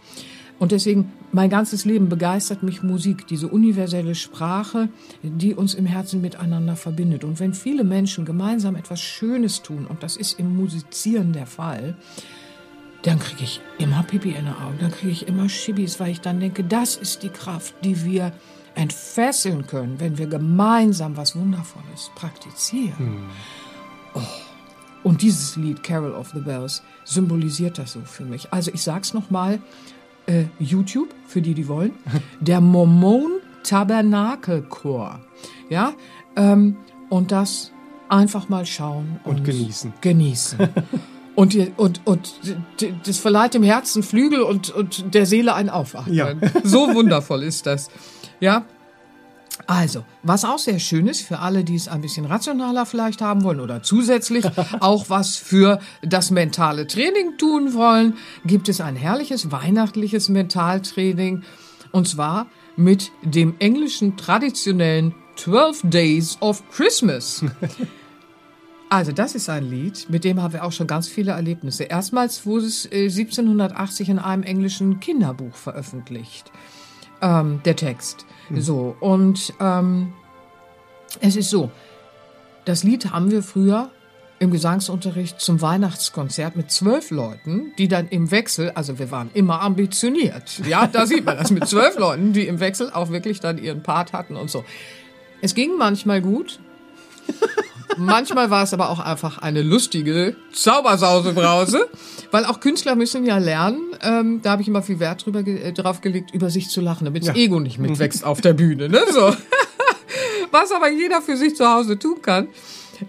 [0.62, 4.90] Und deswegen, mein ganzes Leben begeistert mich Musik, diese universelle Sprache,
[5.24, 7.24] die uns im Herzen miteinander verbindet.
[7.24, 11.96] Und wenn viele Menschen gemeinsam etwas Schönes tun, und das ist im Musizieren der Fall,
[13.02, 16.20] dann kriege ich immer Pipi in den Augen, dann kriege ich immer Schibis, weil ich
[16.20, 18.32] dann denke, das ist die Kraft, die wir
[18.76, 22.98] entfesseln können, wenn wir gemeinsam was Wundervolles praktizieren.
[22.98, 23.30] Hm.
[24.14, 24.20] Oh.
[25.02, 28.52] Und dieses Lied Carol of the Bells symbolisiert das so für mich.
[28.52, 29.58] Also ich sag's noch mal,
[30.26, 31.92] äh, YouTube, für die, die wollen,
[32.40, 35.20] der Mormon Tabernakel Chor.
[35.68, 35.94] Ja,
[36.36, 36.76] ähm,
[37.08, 37.72] und das
[38.08, 39.92] einfach mal schauen und, und genießen.
[40.00, 40.58] Genießen.
[41.34, 42.34] und, und, und
[43.06, 46.14] das verleiht dem Herzen Flügel und, und der Seele ein Aufatmen.
[46.14, 46.34] Ja.
[46.62, 47.90] so wundervoll ist das.
[48.40, 48.64] Ja,
[49.66, 53.44] also, was auch sehr schön ist für alle, die es ein bisschen rationaler vielleicht haben
[53.44, 54.44] wollen oder zusätzlich
[54.80, 61.42] auch was für das mentale Training tun wollen, gibt es ein herrliches weihnachtliches Mentaltraining
[61.92, 67.44] und zwar mit dem englischen traditionellen 12 Days of Christmas.
[68.92, 71.84] Also das ist ein Lied, mit dem haben wir auch schon ganz viele Erlebnisse.
[71.84, 76.52] Erstmals wurde es 1780 äh, in einem englischen Kinderbuch veröffentlicht,
[77.22, 78.26] ähm, der Text.
[78.50, 78.60] Mhm.
[78.60, 80.12] So, und ähm,
[81.20, 81.70] es ist so,
[82.64, 83.90] das Lied haben wir früher
[84.38, 89.60] im Gesangsunterricht zum Weihnachtskonzert mit zwölf Leuten, die dann im Wechsel, also wir waren immer
[89.62, 90.60] ambitioniert.
[90.66, 93.84] Ja, da sieht man das mit zwölf Leuten, die im Wechsel auch wirklich dann ihren
[93.84, 94.64] Part hatten und so.
[95.42, 96.58] Es ging manchmal gut.
[97.96, 101.88] Manchmal war es aber auch einfach eine lustige Zaubersausebrause,
[102.30, 105.72] weil auch Künstler müssen ja lernen, ähm, da habe ich immer viel Wert drüber, äh,
[105.72, 107.42] drauf gelegt, über sich zu lachen, damit das ja.
[107.42, 108.88] Ego nicht mitwächst auf der Bühne.
[108.88, 109.00] Ne?
[109.10, 109.34] So.
[110.50, 112.48] Was aber jeder für sich zu Hause tun kann.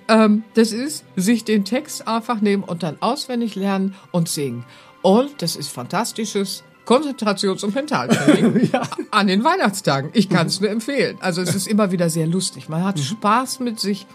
[0.08, 4.66] Ähm, das ist, sich den Text einfach nehmen und dann auswendig lernen und singen.
[5.02, 8.82] Und das ist fantastisches Konzentrations- und Mentaltraining ja.
[9.12, 10.10] an den Weihnachtstagen.
[10.14, 11.18] Ich kann es nur empfehlen.
[11.22, 12.70] Also es ist immer wieder sehr lustig.
[12.70, 13.04] Man hat mhm.
[13.04, 14.06] Spaß mit sich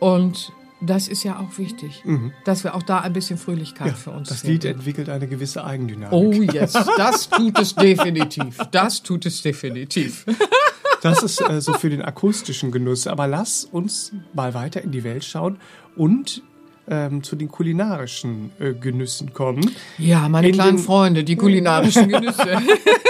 [0.00, 2.32] und das ist ja auch wichtig, mhm.
[2.44, 5.64] dass wir auch da ein bisschen Fröhlichkeit ja, für uns Das Lied entwickelt eine gewisse
[5.64, 6.12] Eigendynamik.
[6.12, 8.58] Oh yes, das tut es definitiv.
[8.70, 10.26] Das tut es definitiv.
[11.02, 13.06] Das ist äh, so für den akustischen Genuss.
[13.06, 15.56] Aber lass uns mal weiter in die Welt schauen
[15.96, 16.42] und
[16.88, 19.70] ähm, zu den kulinarischen äh, Genüssen kommen.
[19.96, 22.58] Ja, meine in kleinen den, Freunde, die kulinarischen Genüsse.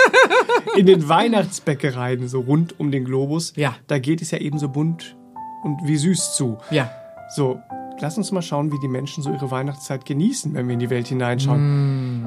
[0.76, 3.74] in den Weihnachtsbäckereien so rund um den Globus, ja.
[3.88, 5.16] da geht es ja eben so bunt
[5.62, 6.58] und wie süß zu.
[6.70, 6.90] Ja.
[7.28, 7.60] So,
[8.00, 10.90] lass uns mal schauen, wie die Menschen so ihre Weihnachtszeit genießen, wenn wir in die
[10.90, 12.22] Welt hineinschauen.
[12.22, 12.26] Mm.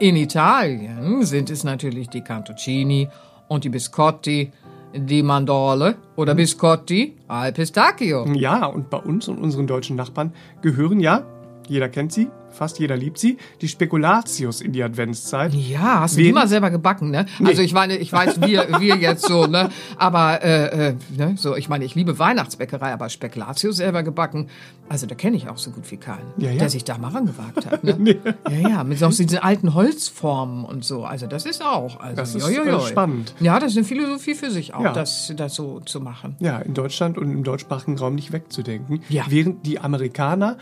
[0.00, 3.08] In Italien sind es natürlich die Cantuccini
[3.48, 4.52] und die Biscotti,
[4.94, 6.38] die Mandorle oder mhm.
[6.38, 8.26] Biscotti al Pistacchio.
[8.32, 11.24] Ja, und bei uns und unseren deutschen Nachbarn gehören ja,
[11.70, 15.54] jeder kennt sie, fast jeder liebt sie, die Spekulatius in die Adventszeit.
[15.54, 17.26] Ja, hast du die mal selber gebacken, ne?
[17.38, 17.48] Nee.
[17.48, 19.70] Also ich meine, ich weiß, wir, wir jetzt so, ne?
[19.96, 21.34] Aber äh, äh, ne?
[21.36, 24.48] so, ich meine, ich liebe Weihnachtsbäckerei, aber Spekulatius selber gebacken,
[24.88, 26.58] also da kenne ich auch so gut wie keinen, ja, ja.
[26.58, 27.84] der sich da mal rangewagt hat.
[27.84, 27.96] Ne?
[27.98, 28.16] nee.
[28.50, 31.04] Ja, ja, mit so diesen alten Holzformen und so.
[31.04, 32.00] Also das ist auch.
[32.00, 33.34] Also, das ist jo, spannend.
[33.40, 34.92] Ja, das ist eine Philosophie für sich auch, ja.
[34.92, 36.36] das, das so zu machen.
[36.40, 39.02] Ja, in Deutschland und im deutschsprachigen Raum nicht wegzudenken.
[39.08, 39.24] Ja.
[39.28, 40.56] Während die Amerikaner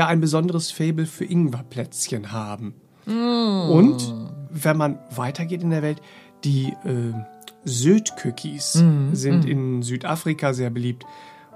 [0.00, 2.74] ja ein besonderes Faible für Ingwerplätzchen haben.
[3.04, 3.70] Mm.
[3.70, 4.14] Und
[4.48, 6.00] wenn man weitergeht in der Welt,
[6.42, 7.12] die äh,
[7.64, 9.12] Söd-Cookies mm.
[9.12, 9.48] sind mm.
[9.48, 11.04] in Südafrika sehr beliebt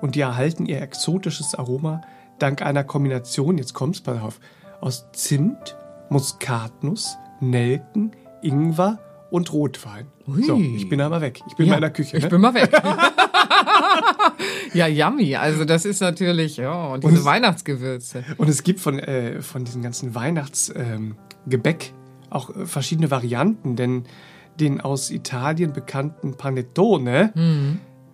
[0.03, 2.03] und die erhalten ihr exotisches Aroma
[2.39, 4.41] dank einer Kombination, jetzt kommt's, pass auf,
[4.83, 5.79] aus Zimt,
[6.11, 8.11] Muskatnuss, Nelken,
[8.43, 8.99] Ingwer
[9.31, 10.09] und Rotwein.
[10.29, 10.43] Ui.
[10.43, 11.41] So, ich bin aber weg.
[11.49, 12.19] Ich bin ja, in der Küche.
[12.19, 12.29] Ich ne?
[12.29, 12.71] bin mal weg.
[14.75, 15.37] Ja, yummy.
[15.37, 18.25] Also das ist natürlich, ja, und diese Und- Weihnachtsgewürze.
[18.39, 21.95] Und es gibt von, äh, von diesen ganzen Weihnachtsgebäck ähm,
[22.31, 24.05] auch äh, verschiedene Varianten, denn
[24.59, 27.33] den aus Italien bekannten Panettone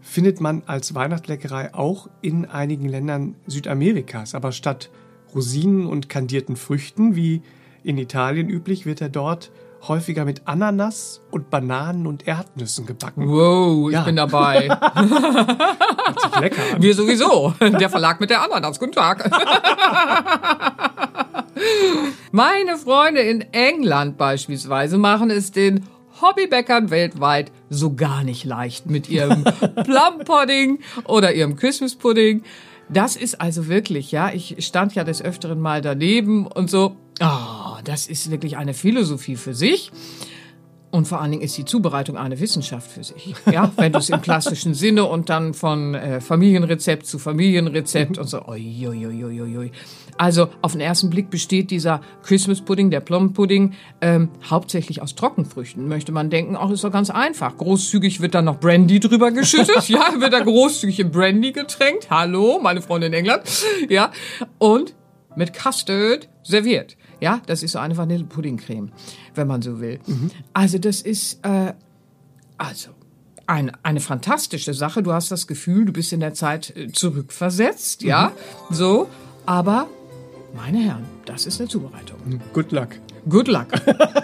[0.01, 4.35] findet man als Weihnachtsleckerei auch in einigen Ländern Südamerikas.
[4.35, 4.91] Aber statt
[5.35, 7.43] Rosinen und kandierten Früchten, wie
[7.85, 9.53] in Italien üblich, wird er dort
[9.89, 13.29] häufiger mit Ananas und Bananen und Erdnüssen gebacken.
[13.29, 14.03] Wow, ich Ja.
[14.03, 14.69] bin dabei.
[14.95, 16.83] Hört sich lecker an.
[16.83, 17.55] Wir sowieso.
[17.61, 18.79] Der Verlag mit der Ananas.
[18.79, 19.31] Guten Tag.
[22.33, 25.87] Meine Freunde in England beispielsweise machen es den
[26.23, 29.45] Hobbybäckern weltweit so gar nicht leicht mit ihrem
[29.85, 32.43] Plum-Pudding oder ihrem Christmas-Pudding.
[32.89, 37.81] Das ist also wirklich, ja, ich stand ja des Öfteren mal daneben und so, ah,
[37.85, 39.93] das ist wirklich eine Philosophie für sich.
[40.93, 43.33] Und vor allen Dingen ist die Zubereitung eine Wissenschaft für sich.
[43.51, 48.29] Ja, wenn du es im klassischen Sinne und dann von äh, Familienrezept zu Familienrezept und
[48.29, 48.45] so.
[48.49, 49.73] Ui, ui, ui, ui.
[50.17, 55.15] Also auf den ersten Blick besteht dieser Christmas Pudding, der Plum Pudding, ähm, hauptsächlich aus
[55.15, 55.87] Trockenfrüchten.
[55.87, 57.57] Möchte man denken, auch ist doch ganz einfach.
[57.57, 59.89] Großzügig wird dann noch Brandy drüber geschüttet.
[59.89, 62.11] ja, wird da großzügig in Brandy getränkt.
[62.11, 63.43] Hallo, meine Freunde in England.
[63.89, 64.11] Ja,
[64.59, 64.95] und
[65.37, 66.97] mit Custard serviert.
[67.21, 68.91] Ja, das ist so eine Vanillepuddingcreme,
[69.35, 70.01] wenn man so will.
[70.53, 71.75] Also das ist äh,
[72.59, 72.91] also
[73.47, 75.03] ein, eine fantastische Sache.
[75.03, 78.33] Du hast das Gefühl, du bist in der Zeit äh, zurückversetzt, ja,
[78.71, 79.09] so.
[79.47, 79.89] Aber
[80.55, 82.41] meine Herren, das ist eine Zubereitung.
[82.53, 82.89] Good luck.
[83.29, 83.67] Good luck.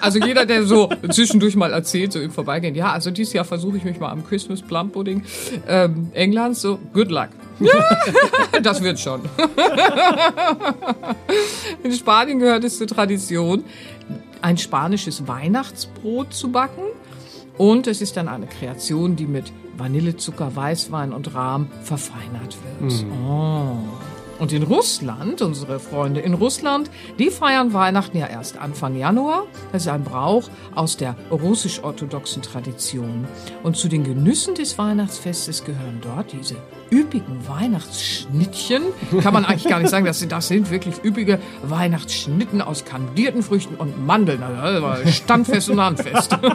[0.00, 3.76] Also jeder, der so zwischendurch mal erzählt, so im Vorbeigehen, ja, also dieses Jahr versuche
[3.76, 5.24] ich mich mal am Christmas Plum Pudding
[5.66, 7.28] ähm, Englands, so good luck.
[7.60, 9.22] Ja, das wird schon.
[11.82, 13.64] In Spanien gehört es zur Tradition,
[14.42, 16.82] ein spanisches Weihnachtsbrot zu backen.
[17.58, 23.04] Und es ist dann eine Kreation, die mit Vanillezucker, Weißwein und Rahm verfeinert wird.
[23.26, 23.78] Oh.
[24.38, 29.44] Und in Russland, unsere Freunde in Russland, die feiern Weihnachten ja erst Anfang Januar.
[29.72, 33.26] Das ist ein Brauch aus der russisch-orthodoxen Tradition.
[33.62, 36.56] Und zu den Genüssen des Weihnachtsfestes gehören dort diese
[36.92, 38.82] üppigen Weihnachtsschnittchen.
[39.22, 43.42] Kann man eigentlich gar nicht sagen, das sind, das sind wirklich üppige Weihnachtsschnitten aus kandierten
[43.42, 44.42] Früchten und Mandeln.
[44.42, 46.36] Also standfest und handfest.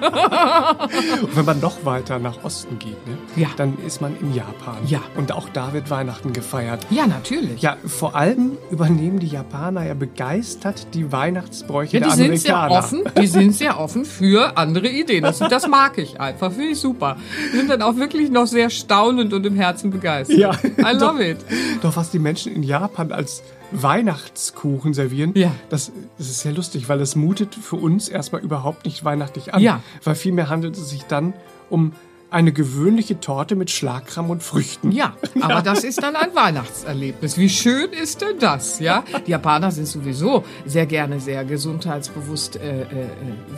[1.22, 3.50] Und wenn man noch weiter nach Osten geht, ne, Ja.
[3.58, 4.78] dann ist man in Japan.
[4.88, 5.02] Ja.
[5.16, 6.86] Und auch da wird Weihnachten gefeiert.
[6.90, 7.62] Ja, natürlich.
[7.62, 12.58] Ja, vor allem übernehmen die Japaner ja begeistert die Weihnachtsbräuche Ja, die der sind sehr
[12.58, 12.80] Amerikaner.
[12.86, 15.24] offen, die sind sehr offen für andere Ideen.
[15.24, 17.18] Das, das mag ich einfach, finde ich super.
[17.54, 20.21] Die sind dann auch wirklich noch sehr staunend und im Herzen begeistert.
[20.30, 20.52] Ja.
[20.80, 21.38] I love it.
[21.82, 25.52] Doch was die Menschen in Japan als Weihnachtskuchen servieren, Ja.
[25.70, 29.62] das, das ist sehr lustig, weil es mutet für uns erstmal überhaupt nicht weihnachtlich an.
[29.62, 29.82] Ja.
[30.04, 31.34] Weil vielmehr handelt es sich dann
[31.70, 31.94] um
[32.32, 34.92] eine gewöhnliche Torte mit Schlagrahm und Früchten.
[34.92, 37.38] Ja, aber das ist dann ein Weihnachtserlebnis.
[37.38, 39.04] Wie schön ist denn das, ja?
[39.28, 42.86] Die Japaner sind sowieso sehr gerne sehr gesundheitsbewusst, äh, äh,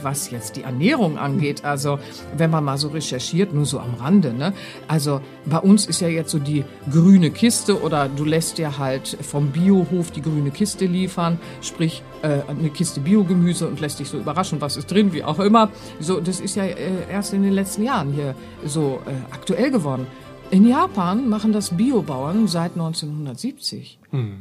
[0.01, 1.63] was jetzt die Ernährung angeht.
[1.63, 1.99] Also,
[2.35, 4.53] wenn man mal so recherchiert, nur so am Rande, ne?
[4.87, 9.17] Also, bei uns ist ja jetzt so die grüne Kiste oder du lässt dir halt
[9.21, 14.17] vom Biohof die grüne Kiste liefern, sprich äh, eine Kiste Biogemüse und lässt dich so
[14.17, 15.69] überraschen, was ist drin, wie auch immer.
[15.99, 16.75] So, das ist ja äh,
[17.11, 18.33] erst in den letzten Jahren hier
[18.65, 20.07] so äh, aktuell geworden.
[20.51, 23.97] In Japan machen das Biobauern seit 1970,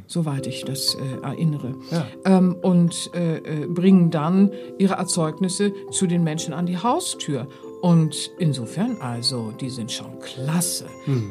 [0.06, 1.74] soweit ich das äh, erinnere.
[1.90, 2.06] Ja.
[2.26, 7.48] Ähm, und äh, äh, bringen dann ihre Erzeugnisse zu den Menschen an die Haustür.
[7.82, 10.86] Und insofern, also, die sind schon klasse.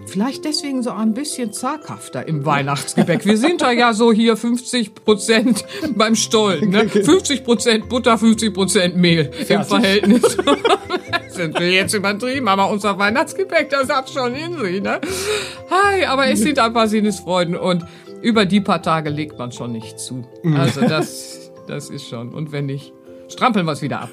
[0.06, 3.26] Vielleicht deswegen so ein bisschen zaghafter im Weihnachtsgebäck.
[3.26, 5.64] Wir sind da ja so hier 50 Prozent
[5.96, 6.90] beim Stollen, ne?
[6.90, 9.68] 50 Prozent Butter, 50 Prozent Mehl im Fertig.
[9.68, 10.38] Verhältnis.
[11.30, 15.00] sind wir jetzt übertrieben, aber unser Weihnachtsgebäck, das hat schon in sich, ne?
[15.70, 17.86] Hi, aber es sind ein paar Sinnesfreuden und
[18.22, 20.26] über die paar Tage legt man schon nicht zu.
[20.58, 22.34] Also das, das ist schon.
[22.34, 22.92] Und wenn nicht,
[23.32, 24.10] strampeln wir es wieder ab.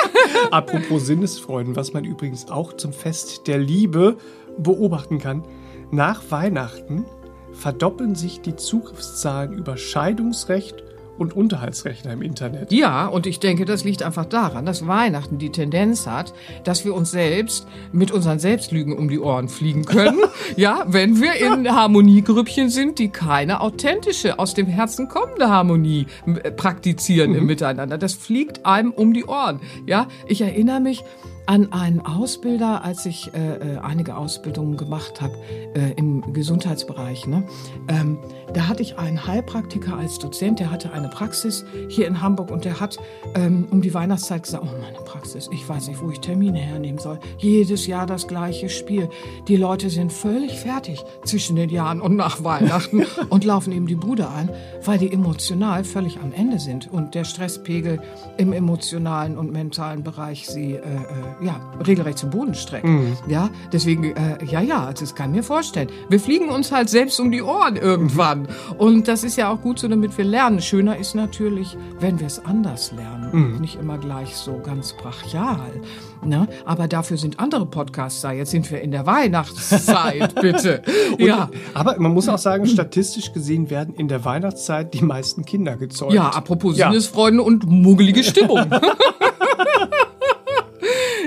[0.50, 4.16] Apropos Sinnesfreuden, was man übrigens auch zum Fest der Liebe
[4.58, 5.44] beobachten kann.
[5.90, 7.04] Nach Weihnachten
[7.52, 10.82] verdoppeln sich die Zugriffszahlen über Scheidungsrecht
[11.18, 12.72] und Unterhaltsrechte im Internet.
[12.72, 16.32] Ja, und ich denke, das liegt einfach daran, dass Weihnachten die Tendenz hat,
[16.64, 20.18] dass wir uns selbst mit unseren Selbstlügen um die Ohren fliegen können.
[20.56, 26.50] ja, wenn wir in Harmoniegrüppchen sind, die keine authentische, aus dem Herzen kommende Harmonie äh,
[26.50, 27.98] praktizieren im Miteinander.
[27.98, 29.60] Das fliegt einem um die Ohren.
[29.86, 31.04] Ja, ich erinnere mich,
[31.46, 35.34] an einen Ausbilder, als ich äh, äh, einige Ausbildungen gemacht habe
[35.74, 37.26] äh, im Gesundheitsbereich.
[37.26, 37.44] Ne?
[37.88, 38.18] Ähm,
[38.54, 42.64] da hatte ich einen Heilpraktiker als Dozent, der hatte eine Praxis hier in Hamburg und
[42.64, 42.98] der hat
[43.34, 46.98] ähm, um die Weihnachtszeit gesagt, oh meine Praxis, ich weiß nicht, wo ich Termine hernehmen
[46.98, 47.18] soll.
[47.38, 49.08] Jedes Jahr das gleiche Spiel.
[49.48, 53.96] Die Leute sind völlig fertig zwischen den Jahren und nach Weihnachten und laufen eben die
[53.96, 54.50] Bude ein,
[54.84, 58.00] weil die emotional völlig am Ende sind und der Stresspegel
[58.36, 62.84] im emotionalen und mentalen Bereich sie äh, äh, ja, regelrecht zu Boden streckt.
[62.84, 63.16] Mhm.
[63.26, 65.88] Ja, deswegen, äh, ja, ja, das kann ich mir vorstellen.
[66.08, 68.48] Wir fliegen uns halt selbst um die Ohren irgendwann.
[68.78, 70.60] Und das ist ja auch gut so, damit wir lernen.
[70.60, 73.30] Schöner ist natürlich, wenn wir es anders lernen.
[73.32, 73.60] Mhm.
[73.60, 75.80] Nicht immer gleich so ganz brachial.
[76.24, 76.46] Ne?
[76.64, 78.32] Aber dafür sind andere Podcasts da.
[78.32, 80.82] Jetzt sind wir in der Weihnachtszeit, bitte.
[81.18, 81.50] ja.
[81.74, 86.12] Aber man muss auch sagen, statistisch gesehen werden in der Weihnachtszeit die meisten Kinder gezeugt.
[86.12, 86.90] Ja, apropos ja.
[86.90, 88.70] Sinnesfreunde und muggelige Stimmung.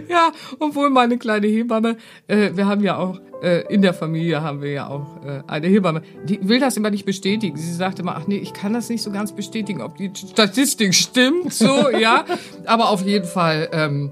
[0.09, 1.97] ja, obwohl meine kleine Hebamme,
[2.27, 5.67] äh, wir haben ja auch äh, in der Familie haben wir ja auch äh, eine
[5.67, 6.01] Hebamme.
[6.23, 7.57] Die will das immer nicht bestätigen.
[7.57, 10.93] Sie sagt immer, ach nee, ich kann das nicht so ganz bestätigen, ob die Statistik
[10.93, 12.25] stimmt, so, ja.
[12.65, 14.11] Aber auf jeden Fall ähm,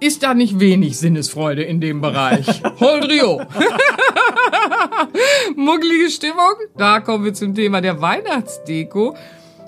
[0.00, 2.46] ist da nicht wenig Sinnesfreude in dem Bereich.
[2.80, 3.38] Holdrio.
[5.56, 6.54] Muggelige Stimmung.
[6.76, 9.16] Da kommen wir zum Thema der Weihnachtsdeko.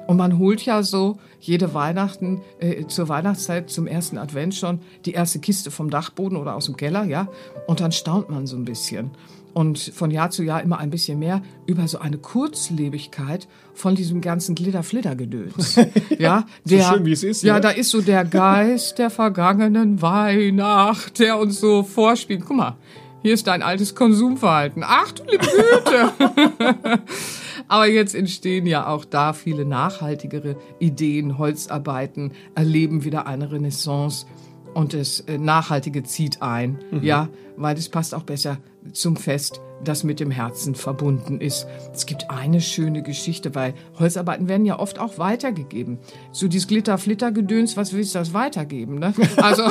[0.06, 5.12] Und man holt ja so jede Weihnachten, äh, zur Weihnachtszeit, zum ersten Advent schon, die
[5.12, 7.28] erste Kiste vom Dachboden oder aus dem Keller, ja.
[7.66, 9.10] Und dann staunt man so ein bisschen.
[9.56, 14.20] Und von Jahr zu Jahr immer ein bisschen mehr über so eine Kurzlebigkeit von diesem
[14.20, 15.76] ganzen Glitter-Flitter-Gedöns.
[16.18, 17.42] ja, der, so schön, wie es ist.
[17.42, 22.42] Ja, ja, da ist so der Geist der vergangenen Weihnacht, der uns so vorspielt.
[22.46, 22.76] Guck mal,
[23.22, 24.84] hier ist dein altes Konsumverhalten.
[24.86, 27.00] Ach du liebe Güte.
[27.68, 34.26] Aber jetzt entstehen ja auch da viele nachhaltigere Ideen, Holzarbeiten, erleben wieder eine Renaissance
[34.74, 36.78] und das äh, Nachhaltige zieht ein.
[36.90, 37.02] Mhm.
[37.02, 38.58] Ja, weil das passt auch besser
[38.92, 41.66] zum Fest, das mit dem Herzen verbunden ist.
[41.92, 45.98] Es gibt eine schöne Geschichte, weil Holzarbeiten werden ja oft auch weitergegeben.
[46.32, 48.98] So dieses Glitter-Flitter-Gedöns, was willst du das weitergeben?
[48.98, 49.14] Ne?
[49.36, 49.64] Also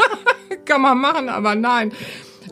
[0.64, 1.92] kann man machen, aber nein.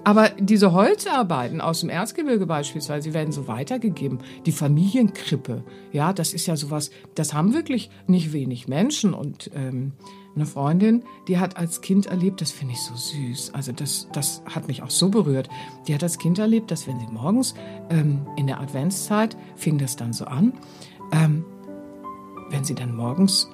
[0.04, 4.18] Aber diese Holzarbeiten aus dem Erzgebirge beispielsweise, die werden so weitergegeben.
[4.44, 9.14] Die Familienkrippe, ja, das ist ja sowas, das haben wirklich nicht wenig Menschen.
[9.14, 9.92] Und ähm,
[10.36, 14.42] eine Freundin, die hat als Kind erlebt, das finde ich so süß, also das, das
[14.52, 15.48] hat mich auch so berührt.
[15.88, 17.54] Die hat als Kind erlebt, dass wenn sie morgens
[17.88, 20.52] ähm, in der Adventszeit, fing das dann so an,
[21.12, 21.44] ähm,
[22.50, 23.48] wenn sie dann morgens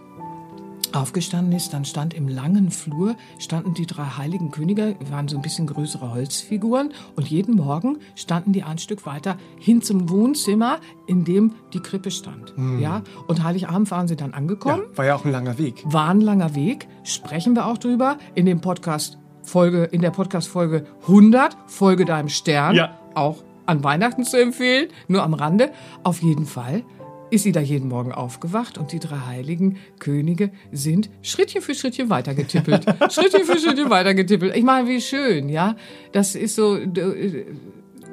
[0.97, 5.43] aufgestanden ist, dann stand im langen Flur, standen die drei heiligen Könige, waren so ein
[5.43, 11.25] bisschen größere Holzfiguren und jeden Morgen standen die ein Stück weiter hin zum Wohnzimmer, in
[11.25, 12.57] dem die Krippe stand.
[12.57, 12.81] Mhm.
[12.81, 14.83] Ja, und Heiligabend waren sie dann angekommen.
[14.93, 15.83] Ja, war ja auch ein langer Weg.
[15.85, 20.49] War ein langer Weg, sprechen wir auch drüber in dem Podcast Folge, in der Podcast
[20.49, 22.99] Folge 100, Folge deinem Stern, ja.
[23.15, 25.73] auch an Weihnachten zu empfehlen, nur am Rande.
[26.03, 26.85] Auf jeden Fall
[27.31, 32.11] ist sie da jeden Morgen aufgewacht und die drei heiligen Könige sind Schrittchen für Schrittchen
[32.11, 32.85] weitergetippelt.
[33.13, 34.57] Schrittchen für Schrittchen weitergetippelt.
[34.57, 35.77] Ich meine, wie schön, ja.
[36.13, 37.47] Das ist so äh,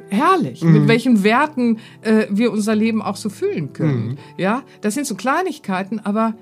[0.09, 0.73] herrlich, mhm.
[0.73, 4.07] mit welchen Werten äh, wir unser Leben auch so füllen können.
[4.09, 4.17] Mhm.
[4.37, 6.35] Ja, das sind so Kleinigkeiten, aber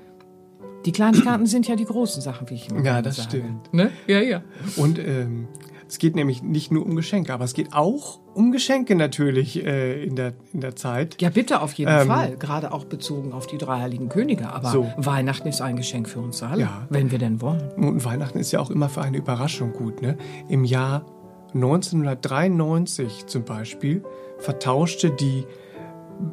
[0.84, 3.28] die Kleinigkeiten sind ja die großen Sachen, wie ich immer Ja, das sage.
[3.30, 3.74] stimmt.
[3.74, 3.90] Ne?
[4.06, 4.42] Ja, ja.
[4.76, 5.48] Und ähm,
[5.88, 10.02] es geht nämlich nicht nur um Geschenke, aber es geht auch um Geschenke natürlich äh,
[10.04, 11.20] in, der, in der Zeit.
[11.22, 12.36] Ja, bitte, auf jeden ähm, Fall.
[12.36, 14.50] Gerade auch bezogen auf die drei heiligen Könige.
[14.50, 14.92] Aber so.
[14.96, 16.86] Weihnachten ist ein Geschenk für uns alle, ja.
[16.90, 17.70] wenn wir denn wollen.
[17.76, 20.02] Und Weihnachten ist ja auch immer für eine Überraschung gut.
[20.02, 20.18] Ne?
[20.48, 21.06] Im Jahr
[21.54, 24.04] 1993 zum Beispiel
[24.38, 25.44] vertauschte die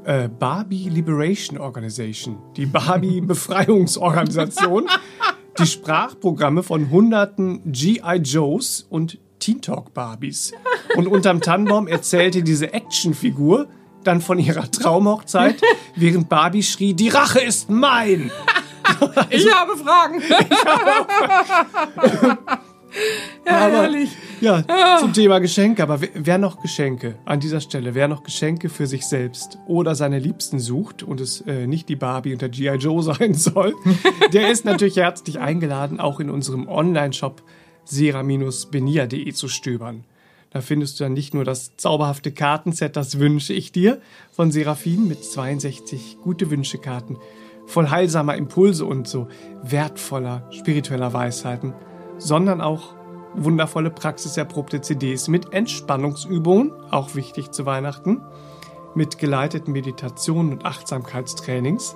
[0.03, 4.87] äh, Barbie Liberation Organization, die Barbie Befreiungsorganisation,
[5.59, 10.53] die Sprachprogramme von hunderten GI Joes und Teen Talk Barbies.
[10.95, 13.67] Und unterm Tannenbaum erzählte diese Actionfigur
[14.05, 15.61] dann von ihrer Traumhochzeit,
[15.97, 18.31] während Barbie schrie, die Rache ist mein.
[18.83, 20.21] Also, ich habe Fragen.
[20.55, 22.37] Ich habe
[23.43, 24.11] ja, aber, herrlich.
[24.39, 25.81] Ja, ja, zum Thema Geschenke.
[25.81, 29.95] Aber wer, wer noch Geschenke an dieser Stelle, wer noch Geschenke für sich selbst oder
[29.95, 32.75] seine Liebsten sucht und es äh, nicht die Barbie und der G.I.
[32.75, 33.73] Joe sein soll,
[34.31, 37.41] der ist natürlich herzlich eingeladen, auch in unserem Online-Shop
[37.85, 40.03] sera-benia.de zu stöbern.
[40.51, 43.99] Da findest du dann nicht nur das zauberhafte Kartenset, das wünsche ich dir,
[44.31, 47.17] von Seraphin mit 62 gute Wünschekarten,
[47.65, 49.27] voll heilsamer Impulse und so
[49.63, 51.73] wertvoller spiritueller Weisheiten,
[52.19, 52.93] sondern auch
[53.33, 58.21] wundervolle praxiserprobte CDs mit Entspannungsübungen, auch wichtig zu Weihnachten,
[58.93, 61.95] mit geleiteten Meditationen und Achtsamkeitstrainings.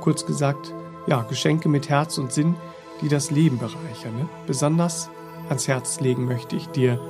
[0.00, 0.74] Kurz gesagt,
[1.06, 2.54] ja, Geschenke mit Herz und Sinn,
[3.02, 4.16] die das Leben bereichern.
[4.16, 4.28] Ne?
[4.46, 5.10] Besonders
[5.48, 7.00] ans Herz legen möchte ich dir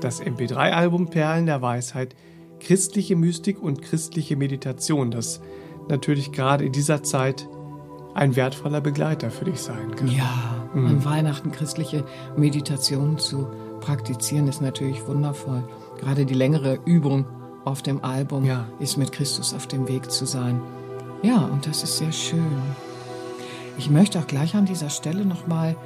[0.00, 2.14] das MP3-Album Perlen der Weisheit,
[2.60, 5.40] christliche Mystik und christliche Meditation, das
[5.88, 7.48] natürlich gerade in dieser Zeit
[8.14, 10.08] ein wertvoller Begleiter für dich sein kann.
[10.08, 10.86] Ja, mhm.
[10.86, 12.04] an Weihnachten christliche
[12.36, 13.48] Meditation zu
[13.80, 15.64] praktizieren ist natürlich wundervoll.
[15.98, 17.26] Gerade die längere Übung
[17.64, 18.66] auf dem Album ja.
[18.80, 20.60] ist mit Christus auf dem Weg zu sein.
[21.22, 22.62] Ja, und das ist sehr schön.
[23.78, 25.76] Ich möchte auch gleich an dieser Stelle nochmal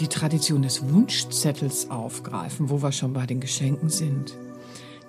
[0.00, 4.36] die Tradition des Wunschzettels aufgreifen, wo wir schon bei den Geschenken sind.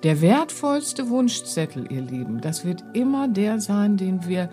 [0.02, 4.50] Der wertvollste Wunschzettel, ihr Lieben, das wird immer der sein, den wir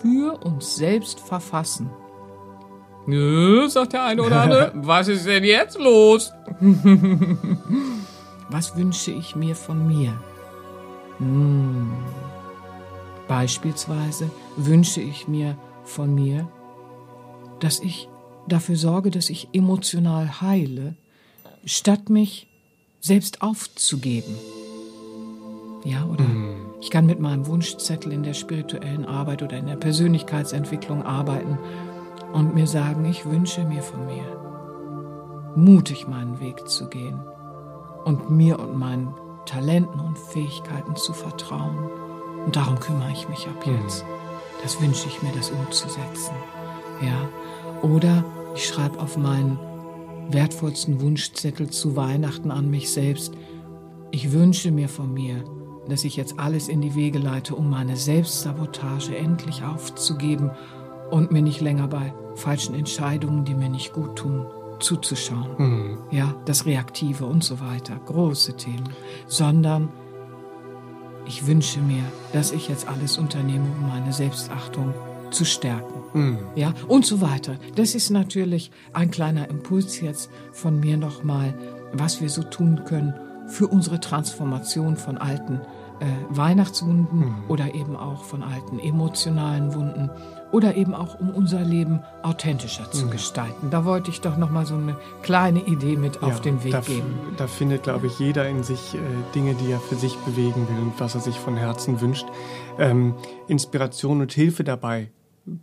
[0.00, 1.90] für uns selbst verfassen.
[3.06, 6.32] Nö, sagt der eine oder andere, was ist denn jetzt los?
[8.50, 10.20] was wünsche ich mir von mir?
[11.18, 11.92] Hm.
[13.28, 16.48] Beispielsweise wünsche ich mir von mir,
[17.60, 18.08] dass ich
[18.48, 20.94] dafür sorge, dass ich emotional heile,
[21.64, 22.46] statt mich
[23.00, 24.34] selbst aufzugeben.
[25.84, 26.56] Ja, oder mhm.
[26.80, 31.58] ich kann mit meinem Wunschzettel in der spirituellen Arbeit oder in der Persönlichkeitsentwicklung arbeiten
[32.32, 37.20] und mir sagen, ich wünsche mir von mir, mutig meinen Weg zu gehen
[38.04, 39.14] und mir und meinen
[39.46, 41.90] Talenten und Fähigkeiten zu vertrauen.
[42.44, 43.80] Und darum kümmere ich mich ab mhm.
[43.82, 44.04] jetzt.
[44.62, 46.34] Das wünsche ich mir, das umzusetzen.
[47.00, 47.28] Ja,
[47.82, 48.24] oder
[48.56, 49.58] ich schreibe auf meinen
[50.30, 53.34] wertvollsten Wunschzettel zu Weihnachten an mich selbst.
[54.10, 55.44] Ich wünsche mir von mir,
[55.88, 60.50] dass ich jetzt alles in die Wege leite, um meine Selbstsabotage endlich aufzugeben
[61.10, 64.46] und mir nicht länger bei falschen Entscheidungen, die mir nicht gut tun,
[64.80, 65.48] zuzuschauen.
[65.58, 65.98] Mhm.
[66.10, 68.88] Ja, das Reaktive und so weiter, große Themen.
[69.26, 69.90] Sondern
[71.26, 72.02] ich wünsche mir,
[72.32, 74.94] dass ich jetzt alles unternehme, um meine Selbstachtung
[75.30, 76.02] zu stärken.
[76.12, 76.38] Mhm.
[76.54, 77.56] Ja, und so weiter.
[77.74, 81.54] Das ist natürlich ein kleiner Impuls jetzt von mir nochmal,
[81.92, 83.14] was wir so tun können
[83.48, 85.60] für unsere Transformation von alten
[86.00, 87.34] äh, Weihnachtswunden mhm.
[87.48, 90.10] oder eben auch von alten emotionalen Wunden
[90.52, 93.10] oder eben auch um unser Leben authentischer zu mhm.
[93.10, 93.70] gestalten.
[93.70, 96.72] Da wollte ich doch noch mal so eine kleine Idee mit ja, auf den Weg
[96.72, 97.18] da, geben.
[97.36, 98.98] Da findet, glaube ich, jeder in sich äh,
[99.34, 102.26] Dinge, die er für sich bewegen will und was er sich von Herzen wünscht.
[102.78, 103.14] Ähm,
[103.48, 105.10] Inspiration und Hilfe dabei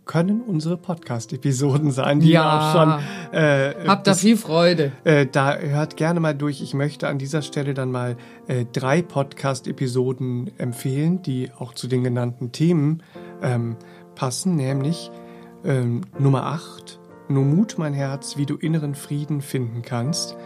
[0.06, 3.38] können unsere Podcast-Episoden sein, die ja, auch schon.
[3.38, 4.92] Äh, Habt da viel Freude.
[5.04, 6.62] Äh, da hört gerne mal durch.
[6.62, 8.16] Ich möchte an dieser Stelle dann mal
[8.46, 13.02] äh, drei Podcast-Episoden empfehlen, die auch zu den genannten Themen
[13.42, 13.76] ähm,
[14.14, 15.10] passen, nämlich
[15.64, 20.36] ähm, Nummer 8, Nur Mut, mein Herz, wie du inneren Frieden finden kannst.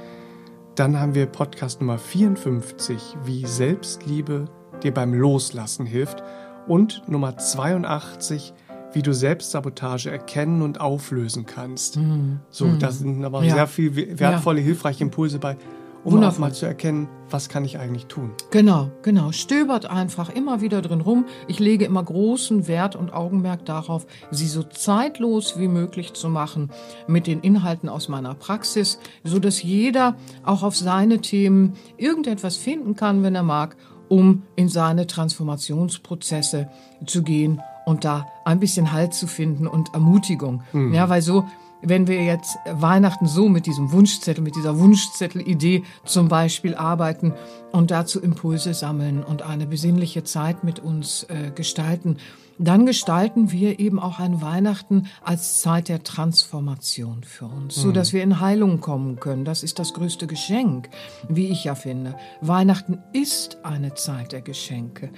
[0.75, 4.47] Dann haben wir Podcast Nummer 54, wie Selbstliebe
[4.83, 6.23] dir beim Loslassen hilft.
[6.67, 8.53] Und Nummer 82,
[8.93, 11.97] wie du Selbstsabotage erkennen und auflösen kannst.
[11.97, 12.41] Mhm.
[12.51, 12.79] So, mhm.
[12.79, 13.55] da sind aber ja.
[13.55, 14.65] sehr viele wertvolle, ja.
[14.65, 15.57] hilfreiche Impulse bei,
[16.05, 16.35] um Wundervoll.
[16.35, 18.33] auch mal zu erkennen, was kann ich eigentlich tun.
[18.51, 19.33] Genau, genau.
[19.33, 21.27] Stöbert einfach immer wieder drin rum.
[21.49, 26.71] Ich lege immer großen Wert und Augenmerk darauf, sie so zeitlos wie möglich zu machen
[27.07, 32.95] mit den Inhalten aus meiner Praxis, so dass jeder auch auf seine Themen irgendetwas finden
[32.95, 33.77] kann, wenn er mag,
[34.09, 36.69] um in seine Transformationsprozesse
[37.05, 40.63] zu gehen und da ein bisschen Halt zu finden und Ermutigung.
[40.73, 40.95] Mhm.
[40.95, 41.45] Ja, weil so,
[41.83, 47.35] wenn wir jetzt Weihnachten so mit diesem Wunschzettel, mit dieser Wunschzettel-Idee zum Beispiel arbeiten
[47.73, 52.17] und dazu Impulse sammeln und eine besinnliche Zeit mit uns äh, gestalten,
[52.59, 58.13] dann gestalten wir eben auch ein Weihnachten als Zeit der Transformation für uns, so dass
[58.13, 58.17] mhm.
[58.17, 59.45] wir in Heilung kommen können.
[59.45, 60.89] Das ist das größte Geschenk,
[61.29, 62.17] wie ich ja finde.
[62.41, 65.11] Weihnachten ist eine Zeit der Geschenke.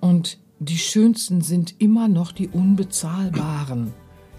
[0.00, 3.92] Und die schönsten sind immer noch die unbezahlbaren.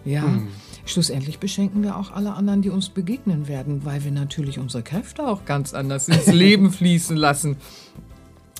[0.06, 0.50] Ja, mhm.
[0.86, 5.26] schlussendlich beschenken wir auch alle anderen, die uns begegnen werden, weil wir natürlich unsere Kräfte
[5.28, 7.56] auch ganz anders ins Leben fließen lassen.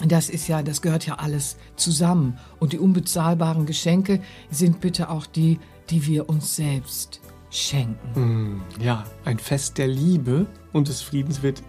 [0.08, 2.38] Das ist ja, das gehört ja alles zusammen.
[2.60, 5.60] Und die unbezahlbaren Geschenke sind bitte auch die,
[5.90, 7.98] die wir uns selbst schenken.
[8.16, 8.62] Mhm.
[8.80, 11.62] Ja, ein Fest der Liebe und des Friedens wird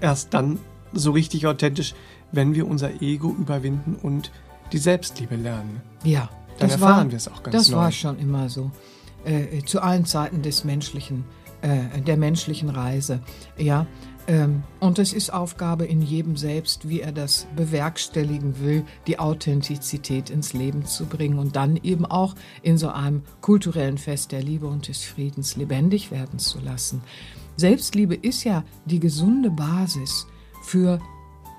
[0.00, 0.58] erst dann
[0.92, 1.94] so richtig authentisch,
[2.32, 4.30] wenn wir unser Ego überwinden und
[4.72, 5.80] die Selbstliebe lernen.
[6.04, 7.76] Ja, dann das erfahren war, wir es auch ganz Das neu.
[7.78, 8.70] war schon immer so.
[9.24, 11.24] Äh, zu allen Zeiten des menschlichen,
[11.60, 13.20] äh, der menschlichen Reise.
[13.58, 13.86] Ja,
[14.26, 20.30] ähm, und es ist Aufgabe in jedem selbst, wie er das bewerkstelligen will, die Authentizität
[20.30, 24.66] ins Leben zu bringen und dann eben auch in so einem kulturellen Fest der Liebe
[24.66, 27.02] und des Friedens lebendig werden zu lassen.
[27.56, 30.26] Selbstliebe ist ja die gesunde Basis
[30.62, 31.00] für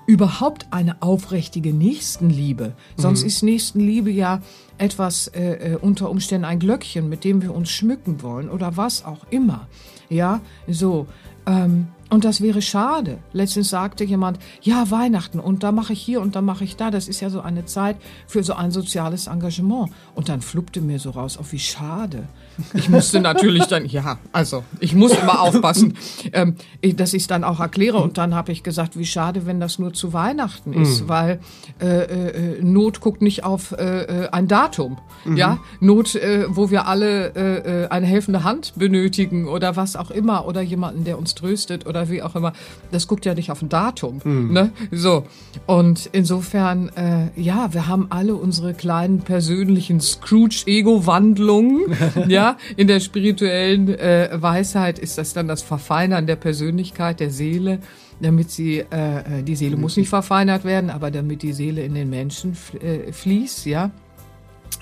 [0.06, 2.74] überhaupt eine aufrichtige Nächstenliebe.
[2.96, 3.26] Sonst mhm.
[3.28, 4.40] ist Nächstenliebe ja
[4.78, 9.04] etwas äh, äh, unter Umständen ein Glöckchen, mit dem wir uns schmücken wollen oder was
[9.04, 9.68] auch immer.
[10.08, 11.06] Ja, so.
[11.46, 13.18] Ähm, Und das wäre schade.
[13.32, 16.90] Letztens sagte jemand, ja, Weihnachten und da mache ich hier und da mache ich da.
[16.90, 17.96] Das ist ja so eine Zeit
[18.26, 19.90] für so ein soziales Engagement.
[20.14, 22.28] Und dann fluppte mir so raus, oh, wie schade.
[22.74, 25.94] Ich musste natürlich dann, ja, also ich muss immer aufpassen,
[26.32, 26.56] ähm,
[26.94, 27.98] dass ich es dann auch erkläre.
[27.98, 31.08] Und dann habe ich gesagt, wie schade, wenn das nur zu Weihnachten ist, mhm.
[31.08, 31.40] weil
[31.80, 34.98] äh, äh, Not guckt nicht auf äh, äh ein Datum.
[35.24, 35.36] Mhm.
[35.36, 40.46] Ja, Not, äh, wo wir alle äh, eine helfende Hand benötigen oder was auch immer
[40.46, 42.52] oder jemanden, der uns tröstet oder wie auch immer.
[42.90, 44.20] Das guckt ja nicht auf ein Datum.
[44.24, 44.52] Mhm.
[44.52, 44.72] Ne?
[44.90, 45.24] So.
[45.66, 46.90] Und insofern,
[47.36, 51.96] ja, wir haben alle unsere kleinen persönlichen Scrooge-Ego-Wandlungen.
[52.28, 57.30] ja, ja, in der spirituellen äh, Weisheit ist das dann das Verfeinern der Persönlichkeit, der
[57.30, 57.78] Seele,
[58.20, 61.94] damit sie, äh, äh die Seele muss nicht verfeinert werden, aber damit die Seele in
[61.94, 63.90] den Menschen äh, fließt, ja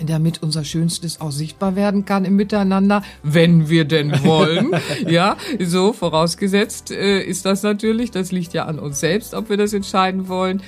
[0.07, 4.71] damit unser Schönstes auch sichtbar werden kann im Miteinander, wenn wir denn wollen.
[5.07, 8.11] ja, so vorausgesetzt äh, ist das natürlich.
[8.11, 10.63] Das liegt ja an uns selbst, ob wir das entscheiden wollen.